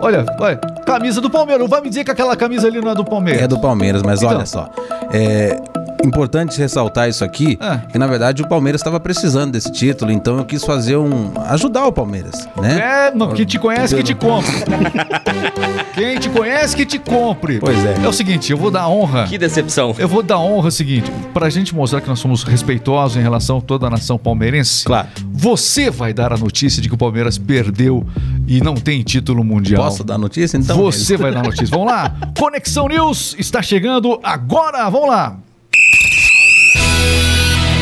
Olha, 0.00 0.24
olha. 0.40 0.56
Camisa 0.86 1.20
do 1.20 1.28
Palmeiras. 1.28 1.60
Não 1.62 1.68
vai 1.68 1.80
me 1.80 1.88
dizer 1.88 2.02
que 2.04 2.10
aquela 2.10 2.34
camisa 2.36 2.66
ali 2.66 2.80
não 2.80 2.90
é 2.90 2.94
do 2.94 3.04
Palmeiras. 3.04 3.42
É 3.42 3.46
do 3.46 3.58
Palmeiras, 3.60 4.02
mas 4.02 4.22
Então. 4.22 4.36
olha 4.36 4.46
só. 4.46 4.68
É 5.12 5.60
importante 6.04 6.58
ressaltar 6.58 7.08
isso 7.08 7.24
aqui, 7.24 7.56
Ah. 7.60 7.78
que 7.90 7.98
na 7.98 8.06
verdade 8.06 8.42
o 8.42 8.48
Palmeiras 8.48 8.80
estava 8.80 8.98
precisando 9.00 9.52
desse 9.52 9.70
título, 9.72 10.10
então 10.10 10.38
eu 10.38 10.44
quis 10.44 10.64
fazer 10.64 10.96
um 10.96 11.30
ajudar 11.48 11.86
o 11.86 11.92
Palmeiras, 11.92 12.48
né? 12.60 13.08
É, 13.08 13.14
não, 13.14 13.32
quem 13.32 13.44
te 13.44 13.58
conhece 13.58 13.94
que 13.94 14.02
te 14.02 14.14
compre. 14.14 14.52
quem 15.94 16.18
te 16.18 16.28
conhece 16.28 16.76
que 16.76 16.84
te 16.86 16.98
compre. 16.98 17.58
Pois 17.58 17.84
é. 17.84 17.96
É 18.04 18.08
o 18.08 18.12
seguinte, 18.12 18.50
eu 18.52 18.58
vou 18.58 18.70
dar 18.70 18.88
honra. 18.88 19.26
Que 19.26 19.38
decepção. 19.38 19.94
Eu 19.98 20.08
vou 20.08 20.22
dar 20.22 20.38
honra 20.38 20.68
o 20.68 20.72
seguinte, 20.72 21.10
pra 21.32 21.48
gente 21.50 21.74
mostrar 21.74 22.00
que 22.00 22.08
nós 22.08 22.18
somos 22.18 22.42
respeitosos 22.44 23.16
em 23.16 23.22
relação 23.22 23.58
a 23.58 23.60
toda 23.60 23.86
a 23.86 23.90
nação 23.90 24.18
palmeirense. 24.18 24.84
Claro. 24.84 25.08
Você 25.32 25.90
vai 25.90 26.12
dar 26.12 26.32
a 26.32 26.36
notícia 26.36 26.80
de 26.80 26.88
que 26.88 26.94
o 26.94 26.98
Palmeiras 26.98 27.38
perdeu 27.38 28.06
e 28.46 28.60
não 28.60 28.74
tem 28.74 29.02
título 29.02 29.42
mundial. 29.44 29.82
Posso 29.84 30.04
dar 30.04 30.18
notícia 30.18 30.56
então? 30.56 30.76
Você 30.76 31.16
vai 31.16 31.32
dar 31.32 31.40
a 31.40 31.44
notícia. 31.44 31.66
Vamos 31.68 31.86
lá. 31.86 32.14
Conexão 32.38 32.86
News 32.88 33.34
está 33.38 33.60
chegando 33.62 34.18
agora. 34.22 34.88
Vamos 34.88 35.08
lá. 35.08 35.36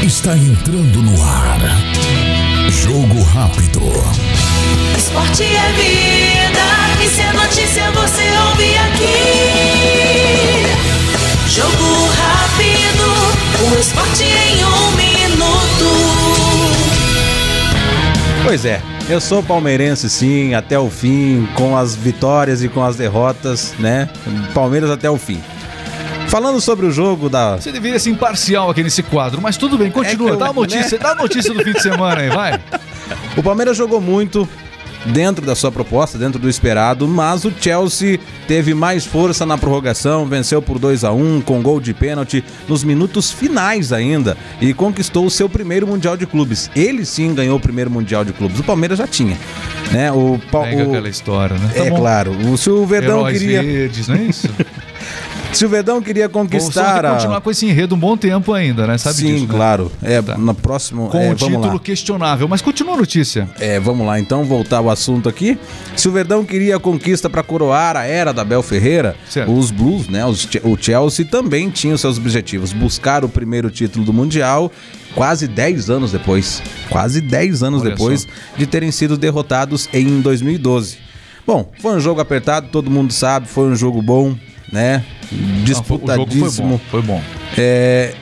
Está 0.03 0.37
entrando 0.37 1.03
no 1.03 1.23
ar. 1.23 1.61
Jogo 2.69 3.23
rápido. 3.23 3.81
Esporte 4.97 5.45
é 5.45 5.73
vida, 5.73 7.05
e 7.05 7.09
se 7.09 7.21
é 7.21 7.33
notícia 7.33 7.91
você 7.93 8.23
ouve 8.49 8.77
aqui. 8.77 9.11
Jogo 11.49 12.09
rápido, 12.15 13.07
o 13.71 13.79
esporte 13.79 14.25
em 14.25 14.65
um 14.65 14.91
minuto. 14.93 15.89
Pois 18.45 18.65
é, 18.65 18.81
eu 19.09 19.21
sou 19.21 19.43
palmeirense 19.43 20.09
sim, 20.09 20.55
até 20.55 20.79
o 20.79 20.89
fim, 20.89 21.49
com 21.55 21.77
as 21.77 21.95
vitórias 21.95 22.63
e 22.63 22.69
com 22.69 22.85
as 22.85 22.97
derrotas, 22.97 23.75
né? 23.79 24.09
Palmeiras 24.55 24.91
até 24.91 25.11
o 25.11 25.17
fim. 25.17 25.41
Falando 26.31 26.61
sobre 26.61 26.87
o 26.87 26.93
jogo 26.93 27.29
da. 27.29 27.57
Você 27.57 27.73
deveria 27.73 27.99
ser 27.99 28.11
imparcial 28.11 28.71
aqui 28.71 28.83
nesse 28.85 29.03
quadro, 29.03 29.41
mas 29.43 29.57
tudo 29.57 29.77
bem, 29.77 29.91
continua. 29.91 30.31
É 30.31 30.33
eu- 30.33 30.37
dá 30.37 30.47
a 30.47 30.53
notícia, 30.53 30.97
dá 30.99 31.11
a 31.11 31.15
notícia 31.17 31.53
do 31.53 31.63
fim 31.65 31.73
de 31.73 31.83
semana 31.83 32.21
aí, 32.21 32.29
vai. 32.31 32.61
O 33.37 33.43
Palmeiras 33.43 33.77
jogou 33.77 34.01
muito 34.01 34.49
dentro 35.07 35.45
da 35.45 35.55
sua 35.57 35.73
proposta, 35.73 36.17
dentro 36.19 36.39
do 36.39 36.49
esperado, 36.49 37.09
mas 37.09 37.45
o 37.45 37.53
Chelsea 37.61 38.21
teve 38.47 38.75
mais 38.75 39.05
força 39.05 39.45
na 39.45 39.59
prorrogação, 39.59 40.27
venceu 40.27 40.61
por 40.63 40.79
2 40.79 41.03
a 41.05 41.11
1 41.11 41.41
com 41.41 41.61
gol 41.63 41.81
de 41.81 41.93
pênalti 41.93 42.45
nos 42.69 42.85
minutos 42.85 43.33
finais 43.33 43.93
ainda 43.93 44.37
e 44.61 44.73
conquistou 44.75 45.27
o 45.27 45.31
seu 45.31 45.49
primeiro 45.49 45.87
Mundial 45.87 46.17
de 46.17 46.27
Clubes. 46.27 46.71
Ele 46.77 47.05
sim 47.05 47.35
ganhou 47.35 47.57
o 47.57 47.61
primeiro 47.61 47.91
Mundial 47.91 48.25
de 48.25 48.33
Clubes. 48.33 48.61
O 48.61 48.65
Palmeiras 48.65 48.99
já 48.99 49.07
tinha, 49.09 49.37
né? 49.91 50.13
O, 50.13 50.39
Pega 50.53 50.85
o- 50.85 50.89
aquela 50.91 51.09
história, 51.09 51.57
né? 51.57 51.71
Tá 51.75 51.85
é 51.87 51.91
bom. 51.91 51.97
claro. 51.97 52.31
O, 52.49 52.57
se 52.57 52.71
o 52.71 52.85
Verdão 52.87 53.21
Heróis 53.21 53.39
queria, 53.39 53.63
verdes, 53.63 54.07
não 54.07 54.15
é 54.17 54.23
isso? 54.23 54.49
se 55.53 55.65
o 55.65 55.69
Verdão 55.69 56.01
queria 56.01 56.29
conquistar 56.29 57.05
a 57.05 57.13
continuar 57.15 57.41
com 57.41 57.51
esse 57.51 57.67
enredo 57.67 57.95
um 57.95 57.99
bom 57.99 58.17
tempo 58.17 58.53
ainda, 58.53 58.87
né? 58.87 58.97
Sabe 58.97 59.17
Sim, 59.17 59.35
disso, 59.35 59.47
né? 59.47 59.53
claro. 59.55 59.91
É, 60.03 60.23
Tá. 60.23 60.39
no 60.39 60.55
próximo, 60.55 61.09
Com 61.09 61.19
é, 61.19 61.33
o 61.33 61.37
vamos 61.37 61.57
título 61.57 61.73
lá. 61.75 61.79
questionável, 61.81 62.47
mas 62.49 62.63
continua 62.63 62.95
a 62.95 62.97
notícia. 62.97 63.49
É, 63.59 63.79
vamos 63.81 64.07
lá 64.07 64.19
então, 64.21 64.45
voltar 64.45 64.79
ao 64.79 64.89
assunto 64.89 65.29
aqui. 65.29 65.59
Se 65.97 66.09
o 66.09 66.13
Verdão 66.13 66.45
queria 66.45 66.77
a 66.77 66.81
conquista 66.81 67.29
para 67.29 67.43
coroar 67.43 67.97
a 67.97 68.05
era 68.05 68.33
da 68.33 68.45
Bel 68.45 68.63
Ferreira, 68.63 69.17
Certo. 69.29 69.53
os 69.53 69.71
Blues, 69.71 70.09
né, 70.09 70.25
os 70.25 70.49
o 70.63 70.77
Chelsea 70.81 71.25
também 71.27 71.69
tinham 71.69 71.97
seus 71.99 72.17
objetivos, 72.17 72.73
buscar 72.73 73.25
o 73.25 73.29
primeiro 73.29 73.71
título 73.71 74.05
do 74.05 74.13
Mundial 74.13 74.71
quase 75.15 75.49
10 75.49 75.91
anos 75.91 76.13
depois, 76.13 76.63
quase 76.89 77.21
10 77.21 77.63
anos 77.65 77.83
Olha 77.83 77.91
depois 77.91 78.23
só. 78.23 78.29
de 78.57 78.67
terem 78.67 78.91
sido 78.93 79.17
derrotados 79.19 79.89
em 79.93 80.21
2012. 80.21 80.99
Bom, 81.47 81.71
foi 81.81 81.97
um 81.97 82.01
jogo 82.01 82.21
apertado, 82.21 82.69
todo 82.69 82.91
mundo 82.91 83.13
sabe, 83.13 83.49
foi 83.49 83.65
um 83.69 83.75
jogo 83.75 84.01
bom, 84.01 84.37
né? 84.73 85.05
Não, 85.31 85.39
foi- 85.39 85.39
o 85.39 85.41
jogo 85.41 85.57
foi 85.57 85.65
Disputadíssimo. 85.65 86.69
bom, 86.69 86.81
foi 86.91 87.03
bom. 87.03 87.23
É, 87.59 88.15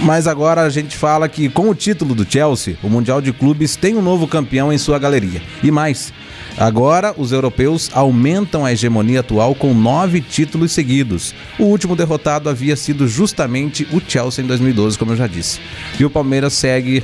mas 0.00 0.26
agora 0.26 0.62
a 0.62 0.70
gente 0.70 0.96
fala 0.96 1.28
que 1.28 1.48
com 1.48 1.68
o 1.68 1.74
título 1.74 2.14
do 2.14 2.26
Chelsea, 2.30 2.76
o 2.82 2.88
Mundial 2.88 3.20
de 3.20 3.32
Clubes 3.32 3.76
tem 3.76 3.96
um 3.96 4.02
novo 4.02 4.26
campeão 4.26 4.72
em 4.72 4.78
sua 4.78 4.98
galeria. 4.98 5.40
E 5.62 5.70
mais, 5.70 6.12
agora 6.56 7.14
os 7.16 7.30
europeus 7.32 7.90
aumentam 7.92 8.64
a 8.64 8.72
hegemonia 8.72 9.20
atual 9.20 9.54
com 9.54 9.72
nove 9.74 10.20
títulos 10.20 10.72
seguidos. 10.72 11.34
O 11.58 11.64
último 11.64 11.94
derrotado 11.94 12.48
havia 12.48 12.74
sido 12.76 13.06
justamente 13.06 13.86
o 13.92 14.00
Chelsea 14.06 14.42
em 14.44 14.46
2012, 14.46 14.98
como 14.98 15.12
eu 15.12 15.16
já 15.16 15.26
disse. 15.26 15.60
E 16.00 16.04
o 16.04 16.10
Palmeiras 16.10 16.52
segue 16.54 17.02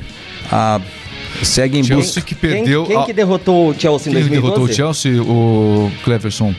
a 0.51 0.81
segue 1.43 1.77
em 1.77 1.83
Chelsea 1.83 2.05
busca. 2.05 2.21
que 2.21 2.35
Quem, 2.35 2.49
perdeu... 2.49 2.83
quem 2.85 2.97
a- 2.97 3.03
que 3.05 3.13
derrotou 3.13 3.69
o 3.69 3.73
Chelsea 3.79 4.11
em 4.11 4.15
Quem 4.15 4.23
2012? 4.23 4.41
derrotou 4.41 4.63
o 4.65 4.73
Chelsea? 4.73 5.21
O 5.21 5.91
Cleverson. 6.03 6.53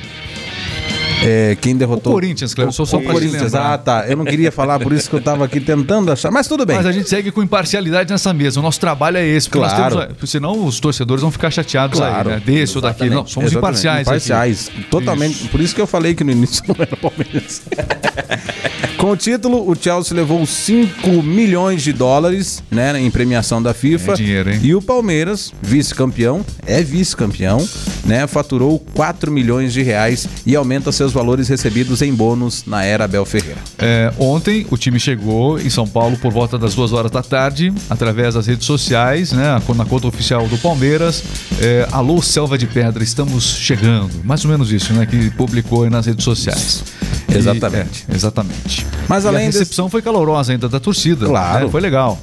É, 1.23 1.57
quem 1.61 1.75
O 1.75 1.79
derrotou 1.79 2.13
Corinthians, 2.13 2.55
Cleverson, 2.55 2.85
só 2.87 2.97
o 2.97 3.03
Corinthians. 3.03 3.55
Ah, 3.55 3.77
tá. 3.77 4.07
Eu 4.09 4.17
não 4.17 4.25
queria 4.25 4.51
falar, 4.51 4.79
por 4.81 4.93
isso 4.93 5.09
que 5.09 5.17
eu 5.17 5.21
tava 5.21 5.45
aqui 5.45 5.61
tentando 5.61 6.11
achar. 6.11 6.31
Mas 6.31 6.49
tudo 6.49 6.65
bem. 6.65 6.77
Mas 6.77 6.87
a 6.87 6.93
gente 6.93 7.09
segue 7.09 7.31
com 7.31 7.43
imparcialidade 7.43 8.11
nessa 8.11 8.33
mesa. 8.33 8.61
O 8.61 8.63
nosso 8.63 8.81
trabalho 8.81 9.17
é 9.19 9.27
esse. 9.27 9.49
Claro. 9.51 10.07
temos, 10.07 10.31
senão 10.31 10.65
os 10.65 10.81
torcedores 10.81 11.23
vão 11.23 11.31
ficar 11.31 11.51
chateados 11.51 11.99
Claro. 11.99 12.31
aí, 12.31 12.35
né? 12.37 12.43
Desse 12.45 12.77
ou 12.77 12.83
daquele. 12.83 13.11
Não, 13.11 13.27
somos 13.27 13.51
Exatamente. 13.53 13.57
imparciais. 13.59 14.09
aqui. 14.09 14.11
Imparciais. 14.11 14.71
Totalmente. 14.91 15.49
Por 15.49 15.61
isso 15.61 15.75
que 15.75 15.81
eu 15.81 15.87
falei 15.87 16.15
que 16.15 16.25
no 16.25 16.31
início 16.31 16.63
não 16.69 16.77
era 16.79 16.97
Palmeiras. 16.97 17.63
Com 19.01 19.13
o 19.13 19.17
título, 19.17 19.67
o 19.67 19.75
Chelsea 19.75 20.15
levou 20.15 20.45
5 20.45 21.23
milhões 21.23 21.83
de 21.83 21.91
dólares 21.91 22.63
né, 22.71 23.01
em 23.01 23.11
premiação 23.11 23.63
da 23.63 23.73
FIFA. 23.73 24.13
É 24.13 24.15
dinheiro, 24.15 24.51
hein? 24.53 24.61
E 24.63 24.75
o 24.75 24.83
Palmeiras, 24.83 25.55
vice-campeão, 25.63 26.45
é 26.67 26.83
vice-campeão, 26.83 27.67
né, 28.05 28.27
faturou 28.27 28.79
4 28.95 29.33
milhões 29.33 29.73
de 29.73 29.81
reais 29.83 30.29
e 30.45 30.55
aumenta 30.55 30.93
seus 30.93 31.15
valores 31.15 31.49
recebidos 31.49 32.03
em 32.03 32.13
bônus 32.13 32.65
na 32.67 32.85
era 32.85 33.05
Abel 33.07 33.25
Ferreira. 33.25 33.57
É, 33.79 34.13
ontem 34.19 34.67
o 34.71 34.77
time 34.77 35.01
chegou 35.01 35.59
em 35.59 35.71
São 35.71 35.89
Paulo 35.89 36.19
por 36.19 36.31
volta 36.31 36.59
das 36.59 36.75
duas 36.75 36.93
horas 36.93 37.11
da 37.11 37.23
tarde, 37.23 37.73
através 37.89 38.35
das 38.35 38.47
redes 38.47 38.67
sociais, 38.67 39.33
né? 39.33 39.59
Na 39.77 39.87
conta 39.87 40.09
oficial 40.09 40.47
do 40.47 40.59
Palmeiras. 40.59 41.25
É, 41.59 41.89
Alô, 41.91 42.21
Selva 42.21 42.59
de 42.59 42.67
Pedra, 42.67 43.03
estamos 43.03 43.45
chegando. 43.57 44.11
Mais 44.25 44.45
ou 44.45 44.51
menos 44.51 44.71
isso, 44.71 44.93
né? 44.93 45.07
Que 45.07 45.31
publicou 45.31 45.85
aí 45.85 45.91
nas 45.91 46.05
redes 46.05 46.23
sociais. 46.23 46.85
E- 47.33 47.37
Exatamente. 47.39 48.05
é, 48.09 48.15
exatamente. 48.15 48.87
Mas 49.11 49.25
E 49.25 49.29
além 49.29 49.43
a 49.43 49.47
desse- 49.47 49.59
recepção 49.59 49.91
foi 49.91 50.01
calorosa 50.01 50.53
ainda 50.53 50.69
da 50.69 50.79
torcida. 50.79 51.27
Claro. 51.27 51.67
né? 51.67 51.71
Foi 51.71 51.81
legal. 51.81 52.17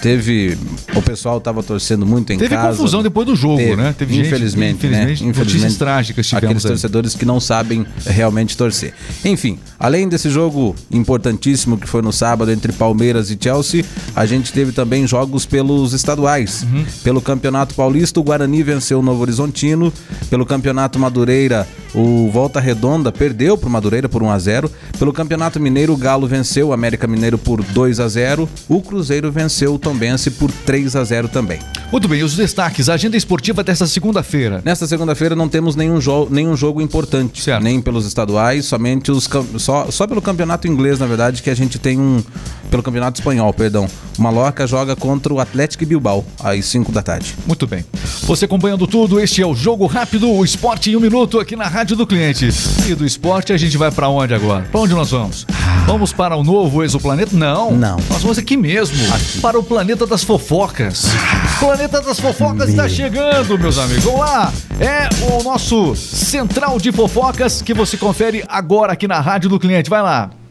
Teve. 0.00 0.58
O 0.96 1.02
pessoal 1.02 1.40
tava 1.40 1.62
torcendo 1.62 2.04
muito 2.04 2.32
em 2.32 2.38
Teve 2.38 2.54
casa. 2.56 2.76
confusão 2.76 3.02
depois 3.02 3.24
do 3.26 3.36
jogo, 3.36 3.58
Teve, 3.58 3.76
né? 3.76 3.94
Teve 3.96 4.14
gente- 4.14 4.26
infelizmente, 4.26 4.86
infelizmente, 4.86 5.24
né? 5.24 5.32
notícias 5.38 5.76
trágicas 5.76 6.32
Aqueles 6.34 6.64
aí. 6.64 6.70
torcedores 6.72 7.14
que 7.14 7.24
não 7.24 7.38
sabem 7.38 7.86
realmente 8.04 8.56
torcer. 8.56 8.92
Enfim, 9.24 9.58
além 9.78 10.08
desse 10.08 10.28
jogo 10.28 10.74
importantíssimo 10.90 11.76
que 11.76 11.86
foi 11.88 12.02
no 12.02 12.12
sábado 12.12 12.50
entre 12.50 12.72
Palmeiras 12.72 13.30
e 13.30 13.38
Chelsea, 13.40 13.84
a 14.14 14.26
gente 14.26 14.52
teve 14.52 14.72
também 14.72 15.06
jogos 15.06 15.46
pelos 15.46 15.92
estaduais. 15.92 16.64
Uhum. 16.64 16.84
Pelo 17.04 17.20
Campeonato 17.20 17.74
Paulista, 17.74 18.18
o 18.18 18.22
Guarani 18.24 18.62
venceu 18.64 18.98
o 18.98 19.02
Novo 19.02 19.22
Horizontino. 19.22 19.92
Pelo 20.30 20.44
Campeonato 20.46 20.98
Madureira, 20.98 21.66
o 21.94 22.30
Volta 22.30 22.60
Redonda 22.60 23.12
perdeu 23.12 23.56
pro 23.56 23.68
Madureira 23.68 24.08
por 24.08 24.22
1 24.22 24.30
a 24.30 24.38
0. 24.38 24.70
Pelo 24.98 25.12
Campeonato 25.12 25.60
Mineiro, 25.60 25.92
o 25.92 25.96
Galo 25.96 26.26
venceu 26.26 26.68
o 26.68 26.72
América 26.72 27.06
Mineiro 27.06 27.36
por 27.38 27.62
2 27.62 28.00
a 28.00 28.08
0. 28.08 28.48
O 28.68 28.80
Cruzeiro 28.80 29.30
venceu 29.30 29.74
o 29.74 29.78
Tombense 29.78 30.30
por 30.30 30.50
3 30.50 30.96
a 30.96 31.04
0 31.04 31.28
também. 31.28 31.58
Muito 31.90 32.08
bem, 32.08 32.22
os 32.22 32.34
destaques. 32.34 32.88
A 32.88 32.94
agenda 32.94 33.16
esportiva 33.16 33.62
desta 33.62 33.86
segunda-feira. 33.86 34.62
Nesta 34.64 34.86
segunda-feira 34.86 35.36
não 35.36 35.48
temos 35.48 35.76
nenhum, 35.76 36.00
jo 36.00 36.26
nenhum 36.30 36.56
jogo 36.56 36.80
importante, 36.80 37.42
Certo. 37.42 37.62
nem 37.62 37.80
pelos 37.80 38.06
estaduais, 38.06 38.64
somente 38.64 39.10
os 39.10 39.28
só, 39.58 39.90
só 39.90 40.06
pelo 40.06 40.22
campeonato 40.22 40.66
inglês, 40.66 40.98
na 40.98 41.06
verdade, 41.06 41.42
que 41.42 41.50
a 41.50 41.54
gente 41.54 41.78
tem 41.78 41.98
um, 42.00 42.22
pelo 42.72 42.82
Campeonato 42.82 43.20
Espanhol, 43.20 43.52
perdão. 43.52 43.86
O 44.18 44.22
Mallorca 44.22 44.66
joga 44.66 44.96
contra 44.96 45.30
o 45.30 45.38
Atlético 45.38 45.84
Bilbao, 45.84 46.24
às 46.42 46.64
5 46.64 46.90
da 46.90 47.02
tarde. 47.02 47.36
Muito 47.46 47.66
bem. 47.66 47.84
Você 48.22 48.46
acompanhando 48.46 48.86
tudo, 48.86 49.20
este 49.20 49.42
é 49.42 49.46
o 49.46 49.54
Jogo 49.54 49.84
Rápido, 49.84 50.30
o 50.30 50.42
esporte 50.42 50.90
em 50.90 50.96
um 50.96 51.00
minuto 51.00 51.38
aqui 51.38 51.54
na 51.54 51.68
Rádio 51.68 51.96
do 51.96 52.06
Cliente. 52.06 52.48
E 52.88 52.94
do 52.94 53.04
esporte 53.04 53.52
a 53.52 53.58
gente 53.58 53.76
vai 53.76 53.90
para 53.90 54.08
onde 54.08 54.32
agora? 54.32 54.64
Para 54.72 54.80
onde 54.80 54.94
nós 54.94 55.10
vamos? 55.10 55.46
Vamos 55.86 56.14
para 56.14 56.34
o 56.34 56.42
novo 56.42 56.82
exoplaneta? 56.82 57.36
Não. 57.36 57.72
Não. 57.72 57.98
Nós 58.08 58.22
vamos 58.22 58.38
aqui 58.38 58.56
mesmo, 58.56 58.96
para 59.42 59.58
o 59.58 59.62
planeta 59.62 60.06
das 60.06 60.24
fofocas. 60.24 61.04
Planeta 61.60 62.00
das 62.00 62.18
fofocas 62.18 62.70
está 62.70 62.88
chegando, 62.88 63.58
meus 63.58 63.76
amigos. 63.76 64.04
Vamos 64.04 64.20
lá. 64.20 64.50
É 64.80 65.10
o 65.30 65.42
nosso 65.42 65.94
central 65.94 66.78
de 66.78 66.90
fofocas 66.90 67.60
que 67.60 67.74
você 67.74 67.98
confere 67.98 68.42
agora 68.48 68.94
aqui 68.94 69.06
na 69.06 69.20
Rádio 69.20 69.50
do 69.50 69.60
Cliente. 69.60 69.90
Vai. 69.90 70.00
Lá 70.00 70.41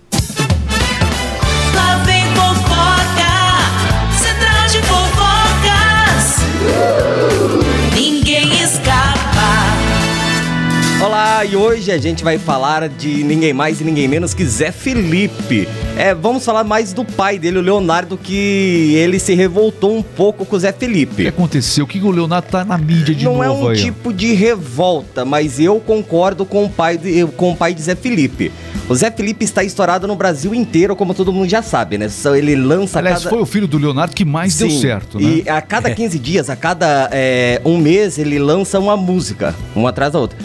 E 11.44 11.56
hoje 11.56 11.92
a 11.92 11.98
gente 11.98 12.24
vai 12.24 12.38
falar 12.38 12.88
de 12.88 13.24
ninguém 13.24 13.52
mais 13.52 13.82
e 13.82 13.84
ninguém 13.84 14.08
menos 14.08 14.32
que 14.32 14.46
Zé 14.46 14.72
Felipe. 14.72 15.68
É, 15.98 16.14
vamos 16.14 16.46
falar 16.46 16.64
mais 16.64 16.94
do 16.94 17.04
pai 17.04 17.40
dele, 17.40 17.58
o 17.58 17.62
Leonardo, 17.62 18.16
que 18.16 18.94
ele 18.96 19.18
se 19.18 19.34
revoltou 19.34 19.98
um 19.98 20.04
pouco 20.04 20.46
com 20.46 20.56
o 20.56 20.60
Zé 20.60 20.70
O 20.70 20.74
que 20.74 20.80
Felipe. 20.80 21.28
aconteceu? 21.28 21.86
O 21.86 21.88
que 21.88 22.00
o 22.00 22.12
Leonardo 22.12 22.48
tá 22.48 22.64
na 22.64 22.78
mídia 22.78 23.16
de 23.16 23.26
Não 23.26 23.44
é 23.44 23.48
novo 23.48 23.66
um 23.66 23.70
aí? 23.70 23.78
tipo 23.78 24.14
de 24.14 24.34
revolta, 24.34 25.26
mas 25.26 25.60
eu 25.60 25.80
concordo 25.80 26.46
com 26.46 26.66
o 26.66 26.70
pai 26.70 26.98
de, 26.98 27.26
com 27.36 27.52
o 27.52 27.56
pai 27.56 27.74
de 27.74 27.82
Zé 27.82 27.96
Felipe. 27.96 28.52
O 28.88 28.96
Zé 28.96 29.10
Felipe 29.10 29.44
está 29.44 29.64
estourado 29.64 30.08
no 30.08 30.16
Brasil 30.16 30.54
inteiro, 30.54 30.96
como 30.96 31.14
todo 31.14 31.34
mundo 31.34 31.50
já 31.50 31.64
sabe, 31.64 31.98
né? 31.98 32.08
Ele 32.38 32.56
lança 32.56 33.00
Aliás, 33.00 33.20
cada... 33.20 33.30
foi 33.30 33.42
o 33.42 33.46
filho 33.46 33.68
do 33.68 33.78
Leonardo 33.78 34.14
que 34.14 34.26
mais 34.26 34.56
deu 34.58 34.70
Sim, 34.70 34.80
certo, 34.80 35.20
né? 35.20 35.42
E 35.46 35.50
a 35.50 35.60
cada 35.62 35.90
15 35.96 36.20
dias, 36.20 36.50
a 36.50 36.56
cada 36.56 37.10
é, 37.12 37.60
um 37.66 37.78
mês, 37.78 38.18
ele 38.20 38.38
lança 38.38 38.80
uma 38.80 38.96
música, 38.96 39.56
uma 39.76 39.90
atrás 39.90 40.14
da 40.14 40.20
outra. 40.20 40.38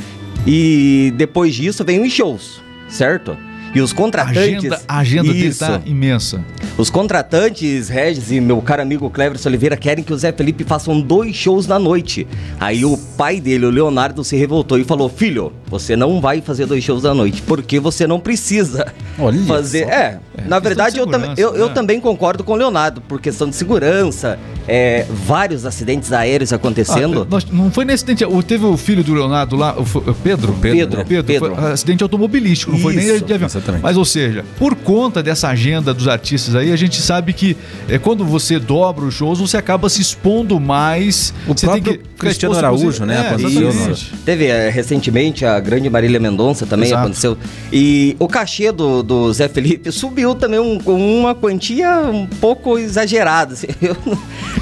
E 0.47 1.13
depois 1.17 1.55
disso 1.55 1.85
vem 1.85 2.01
os 2.01 2.13
shows, 2.13 2.63
certo? 2.89 3.37
E 3.75 3.81
os 3.81 3.93
contratantes. 3.93 4.43
agenda, 4.43 4.81
a 4.89 4.99
agenda 4.99 5.33
dele 5.33 5.49
Isso. 5.49 5.59
tá 5.59 5.81
imensa. 5.85 6.43
Os 6.79 6.89
contratantes, 6.91 7.89
Regis 7.89 8.31
e 8.31 8.41
meu 8.41 8.61
caro 8.63 8.83
amigo 8.83 9.09
Cleverson 9.11 9.49
Oliveira, 9.49 9.77
querem 9.77 10.03
que 10.05 10.13
o 10.13 10.17
Zé 10.19 10.33
Felipe 10.33 10.65
façam 10.65 10.99
dois 11.01 11.35
shows 11.37 11.67
na 11.67 11.79
noite. 11.79 12.27
Aí 12.61 12.85
o 12.85 12.97
pai 13.17 13.41
dele, 13.41 13.67
o 13.67 13.71
Leonardo, 13.71 14.23
se 14.25 14.37
revoltou 14.37 14.79
e 14.79 14.85
falou: 14.85 15.09
Filho, 15.09 15.53
você 15.67 15.95
não 15.97 16.21
vai 16.21 16.41
fazer 16.41 16.65
dois 16.67 16.83
shows 16.85 17.03
na 17.03 17.13
noite, 17.15 17.43
porque 17.43 17.79
você 17.81 18.07
não 18.07 18.19
precisa 18.21 18.93
Olha 19.19 19.39
fazer. 19.45 19.89
É, 19.89 20.19
É, 20.39 20.43
na 20.47 20.59
verdade, 20.59 20.95
de 20.95 21.01
eu, 21.01 21.07
tam- 21.07 21.35
eu, 21.37 21.55
eu 21.55 21.69
né? 21.69 21.75
também 21.75 22.01
concordo 22.01 22.45
com 22.45 22.53
o 22.53 22.57
Leonardo, 22.57 23.01
por 23.03 23.21
questão 23.21 23.49
de 23.49 23.57
segurança, 23.57 24.39
é, 24.69 25.07
vários 25.11 25.65
acidentes 25.67 26.13
aéreos 26.13 26.53
acontecendo. 26.53 27.23
Ah, 27.23 27.27
nós- 27.29 27.45
não 27.51 27.71
foi 27.71 27.85
nesse 27.85 28.05
acidente. 28.05 28.25
Teve 28.47 28.65
o 28.67 28.77
filho 28.77 29.03
do 29.03 29.15
Leonardo 29.15 29.57
lá, 29.57 29.75
o, 29.79 29.85
Pedro? 30.15 30.53
Pedro, 30.61 31.05
Pedro. 31.05 31.25
Pedro. 31.25 31.55
Foi 31.57 31.73
acidente 31.73 32.03
automobilístico, 32.03 32.73
não 32.73 32.79
foi 32.79 32.95
nem 32.95 33.07
Isso, 33.07 33.25
de 33.25 33.33
avião. 33.33 33.49
Exatamente. 33.57 33.83
Mas, 33.83 33.97
ou 33.97 34.05
seja, 34.05 34.45
por 34.59 34.75
conta 34.75 35.23
dessa 35.23 35.49
agenda 35.49 35.93
dos 35.95 36.09
artistas 36.09 36.55
aí, 36.55 36.73
a 36.73 36.77
gente 36.77 37.01
sabe 37.01 37.33
que 37.33 37.57
é, 37.89 37.99
quando 37.99 38.25
você 38.25 38.59
dobra 38.59 39.05
os 39.05 39.15
shows, 39.15 39.39
você 39.39 39.57
acaba 39.57 39.89
se 39.89 40.01
expondo 40.01 40.59
mais. 40.61 41.33
O 41.47 41.55
você 41.55 41.67
próprio 41.67 41.93
ficar 41.95 42.07
Cristiano 42.19 42.55
exposto, 42.55 42.65
Araújo, 42.65 43.05
né, 43.05 43.17
É, 43.17 43.29
aconteceu 43.29 43.69
exatamente. 43.69 44.13
Teve 44.25 44.47
é, 44.47 44.69
recentemente 44.71 45.45
a 45.45 45.61
grande 45.61 45.89
Marília 45.91 46.19
Mendonça 46.19 46.65
também 46.67 46.89
Exato. 46.89 47.03
aconteceu. 47.03 47.39
E 47.73 48.17
o 48.19 48.27
cachê 48.29 48.73
do, 48.73 49.03
do 49.03 49.33
Zé 49.33 49.49
Felipe 49.49 49.91
subiu 49.93 50.35
também 50.35 50.59
um- 50.59 50.79
com 50.79 50.95
uma 51.21 51.35
quantia 51.35 51.99
um 52.01 52.27
pouco 52.27 52.79
exagerada. 52.79 53.53
assim. 53.55 53.67
Eu 53.81 53.97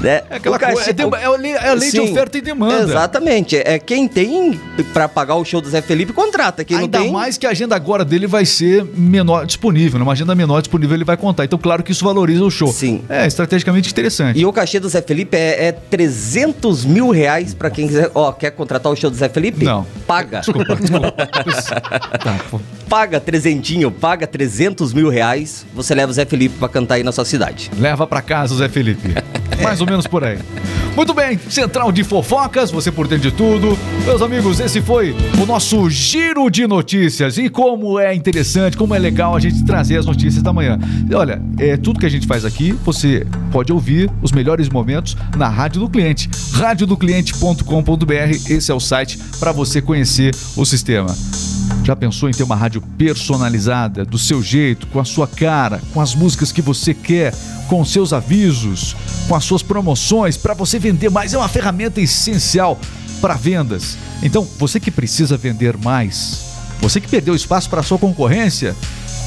né? 0.01 0.21
É 0.29 0.35
aquela 0.35 0.59
cachê- 0.59 0.73
coisa, 0.93 1.17
é, 1.17 1.21
é 1.21 1.25
a 1.25 1.29
lei, 1.31 1.51
é 1.53 1.73
lei 1.73 1.89
de 1.91 1.97
Sim, 1.97 2.11
oferta 2.11 2.37
e 2.37 2.41
demanda. 2.41 2.83
Exatamente. 2.83 3.55
É 3.55 3.79
quem 3.79 4.07
tem 4.07 4.59
pra 4.93 5.07
pagar 5.07 5.35
o 5.35 5.45
show 5.45 5.61
do 5.61 5.69
Zé 5.69 5.81
Felipe 5.81 6.13
contrata. 6.13 6.63
Quem 6.63 6.77
Ainda 6.77 6.97
não 6.99 7.05
tem. 7.05 7.13
mais 7.13 7.37
que 7.37 7.47
a 7.47 7.49
agenda 7.51 7.75
agora 7.75 8.03
dele 8.05 8.27
vai 8.27 8.45
ser 8.45 8.84
menor 8.95 9.45
disponível, 9.45 9.99
né? 9.99 10.03
uma 10.03 10.11
agenda 10.11 10.35
menor 10.35 10.61
disponível 10.61 10.95
ele 10.95 11.03
vai 11.03 11.17
contar. 11.17 11.45
Então, 11.45 11.57
claro 11.57 11.83
que 11.83 11.91
isso 11.91 12.03
valoriza 12.03 12.43
o 12.43 12.51
show. 12.51 12.67
Sim. 12.71 13.03
É 13.09 13.25
estrategicamente 13.25 13.89
interessante. 13.89 14.39
E 14.39 14.45
o 14.45 14.53
cachê 14.53 14.79
do 14.79 14.89
Zé 14.89 15.01
Felipe 15.01 15.35
é, 15.35 15.67
é 15.67 15.71
300 15.71 16.85
mil 16.85 17.09
reais 17.09 17.53
pra 17.53 17.69
quem 17.69 17.87
quiser. 17.87 18.11
Ó, 18.13 18.31
quer 18.31 18.51
contratar 18.51 18.91
o 18.91 18.95
show 18.95 19.09
do 19.09 19.15
Zé 19.15 19.29
Felipe? 19.29 19.65
Não. 19.65 19.85
Paga. 20.07 20.39
Desculpa, 20.39 20.75
desculpa. 20.75 21.11
tá, 22.23 22.39
pô. 22.49 22.59
Paga 22.89 23.19
trezentinho, 23.19 23.89
paga 23.91 24.27
300 24.27 24.93
mil 24.93 25.09
reais. 25.09 25.65
Você 25.73 25.95
leva 25.95 26.11
o 26.11 26.13
Zé 26.13 26.25
Felipe 26.25 26.55
pra 26.57 26.69
cantar 26.69 26.95
aí 26.95 27.03
na 27.03 27.11
sua 27.11 27.25
cidade. 27.25 27.71
Leva 27.77 28.05
pra 28.05 28.21
casa, 28.21 28.55
Zé 28.55 28.69
Felipe. 28.69 29.13
Mais 29.61 29.81
ou 29.81 29.87
menos 29.87 30.05
por 30.05 30.23
aí. 30.23 30.37
Muito 30.95 31.13
bem, 31.13 31.37
Central 31.49 31.91
de 31.91 32.05
Fofocas, 32.05 32.71
você 32.71 32.89
por 32.89 33.05
dentro 33.05 33.29
de 33.29 33.35
tudo. 33.35 33.77
Meus 34.05 34.21
amigos, 34.21 34.61
esse 34.61 34.81
foi 34.81 35.13
o 35.41 35.45
nosso 35.45 35.89
giro 35.89 36.49
de 36.49 36.65
notícias. 36.65 37.37
E 37.37 37.49
como 37.49 37.99
é 37.99 38.15
interessante, 38.15 38.77
como 38.77 38.95
é 38.95 38.99
legal 38.99 39.35
a 39.35 39.39
gente 39.39 39.65
trazer 39.65 39.97
as 39.97 40.05
notícias 40.05 40.41
da 40.41 40.53
manhã. 40.53 40.79
Olha, 41.13 41.41
é 41.59 41.75
tudo 41.75 41.99
que 41.99 42.05
a 42.05 42.09
gente 42.09 42.25
faz 42.25 42.45
aqui, 42.45 42.71
você 42.85 43.27
pode 43.51 43.73
ouvir 43.73 44.09
os 44.21 44.31
melhores 44.31 44.69
momentos 44.69 45.17
na 45.35 45.49
Rádio 45.49 45.81
do 45.81 45.89
Cliente. 45.89 46.29
radiodocliente.com.br, 46.53 48.49
esse 48.49 48.71
é 48.71 48.73
o 48.73 48.79
site 48.79 49.17
para 49.37 49.51
você 49.51 49.81
conhecer 49.81 50.33
o 50.55 50.65
sistema. 50.65 51.13
Já 51.83 51.95
pensou 51.95 52.29
em 52.29 52.31
ter 52.31 52.43
uma 52.43 52.55
rádio 52.55 52.81
personalizada, 52.97 54.03
do 54.03 54.17
seu 54.17 54.41
jeito, 54.41 54.87
com 54.87 54.99
a 54.99 55.05
sua 55.05 55.27
cara, 55.27 55.81
com 55.93 56.01
as 56.01 56.15
músicas 56.15 56.51
que 56.51 56.61
você 56.61 56.93
quer, 56.93 57.33
com 57.67 57.81
os 57.81 57.91
seus 57.91 58.11
avisos, 58.11 58.95
com 59.27 59.35
as 59.35 59.43
suas 59.43 59.61
promoções, 59.61 60.37
para 60.37 60.53
você 60.53 60.79
vender 60.79 61.09
mais? 61.09 61.33
É 61.33 61.37
uma 61.37 61.47
ferramenta 61.47 62.01
essencial 62.01 62.79
para 63.21 63.35
vendas. 63.35 63.97
Então, 64.23 64.47
você 64.57 64.79
que 64.79 64.91
precisa 64.91 65.37
vender 65.37 65.77
mais, 65.77 66.45
você 66.81 66.99
que 66.99 67.07
perdeu 67.07 67.35
espaço 67.35 67.69
para 67.69 67.83
sua 67.83 67.97
concorrência, 67.97 68.75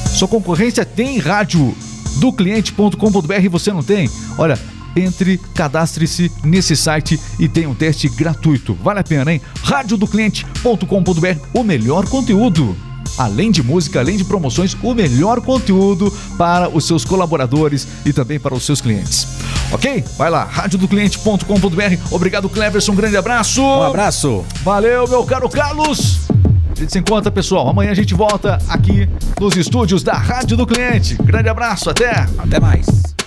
sua 0.07 0.29
concorrência 0.29 0.85
tem 0.85 1.19
rádio 1.19 1.77
do 2.17 2.33
cliente.com.br 2.33 3.33
e 3.43 3.49
você 3.49 3.73
não 3.73 3.83
tem? 3.83 4.11
Olha, 4.37 4.59
entre, 4.99 5.39
cadastre-se 5.55 6.31
nesse 6.45 6.77
site 6.77 7.19
e 7.39 7.49
tenha 7.49 7.69
um 7.69 7.75
teste 7.75 8.09
gratuito. 8.09 8.75
Vale 8.83 9.01
a 9.01 9.05
pena, 9.05 9.33
hein? 9.33 9.41
radiodocliente.com.br, 9.63 11.41
o 11.55 11.63
melhor 11.63 12.09
conteúdo. 12.09 12.77
Além 13.17 13.51
de 13.51 13.63
música, 13.63 13.99
além 13.99 14.17
de 14.17 14.25
promoções, 14.25 14.77
o 14.83 14.95
melhor 14.95 15.41
conteúdo 15.41 16.13
para 16.37 16.69
os 16.69 16.87
seus 16.87 17.05
colaboradores 17.05 17.87
e 18.05 18.13
também 18.13 18.39
para 18.39 18.55
os 18.55 18.65
seus 18.65 18.81
clientes. 18.81 19.27
Ok? 19.73 20.05
Vai 20.17 20.31
lá, 20.31 20.45
radiodocliente.com.br. 20.45 22.13
Obrigado, 22.13 22.49
Cleverson. 22.49 22.93
Um 22.93 22.97
grande 22.97 23.17
abraço. 23.17 23.63
Um 23.63 23.83
abraço. 23.83 24.45
Valeu, 24.63 25.09
meu 25.09 25.25
caro 25.25 25.49
Carlos. 25.49 26.29
A 26.77 26.81
gente 26.81 26.93
se 26.93 26.99
encontra, 27.01 27.31
pessoal. 27.31 27.69
Amanhã 27.69 27.91
a 27.91 27.95
gente 27.95 28.15
volta 28.15 28.59
aqui 28.69 29.09
nos 29.41 29.57
estúdios 29.57 30.05
da 30.05 30.15
Rádio 30.15 30.57
do 30.57 30.65
Cliente. 30.65 31.17
Grande 31.21 31.49
abraço, 31.49 31.91
até! 31.91 32.27
Até 32.39 32.61
mais. 32.61 33.18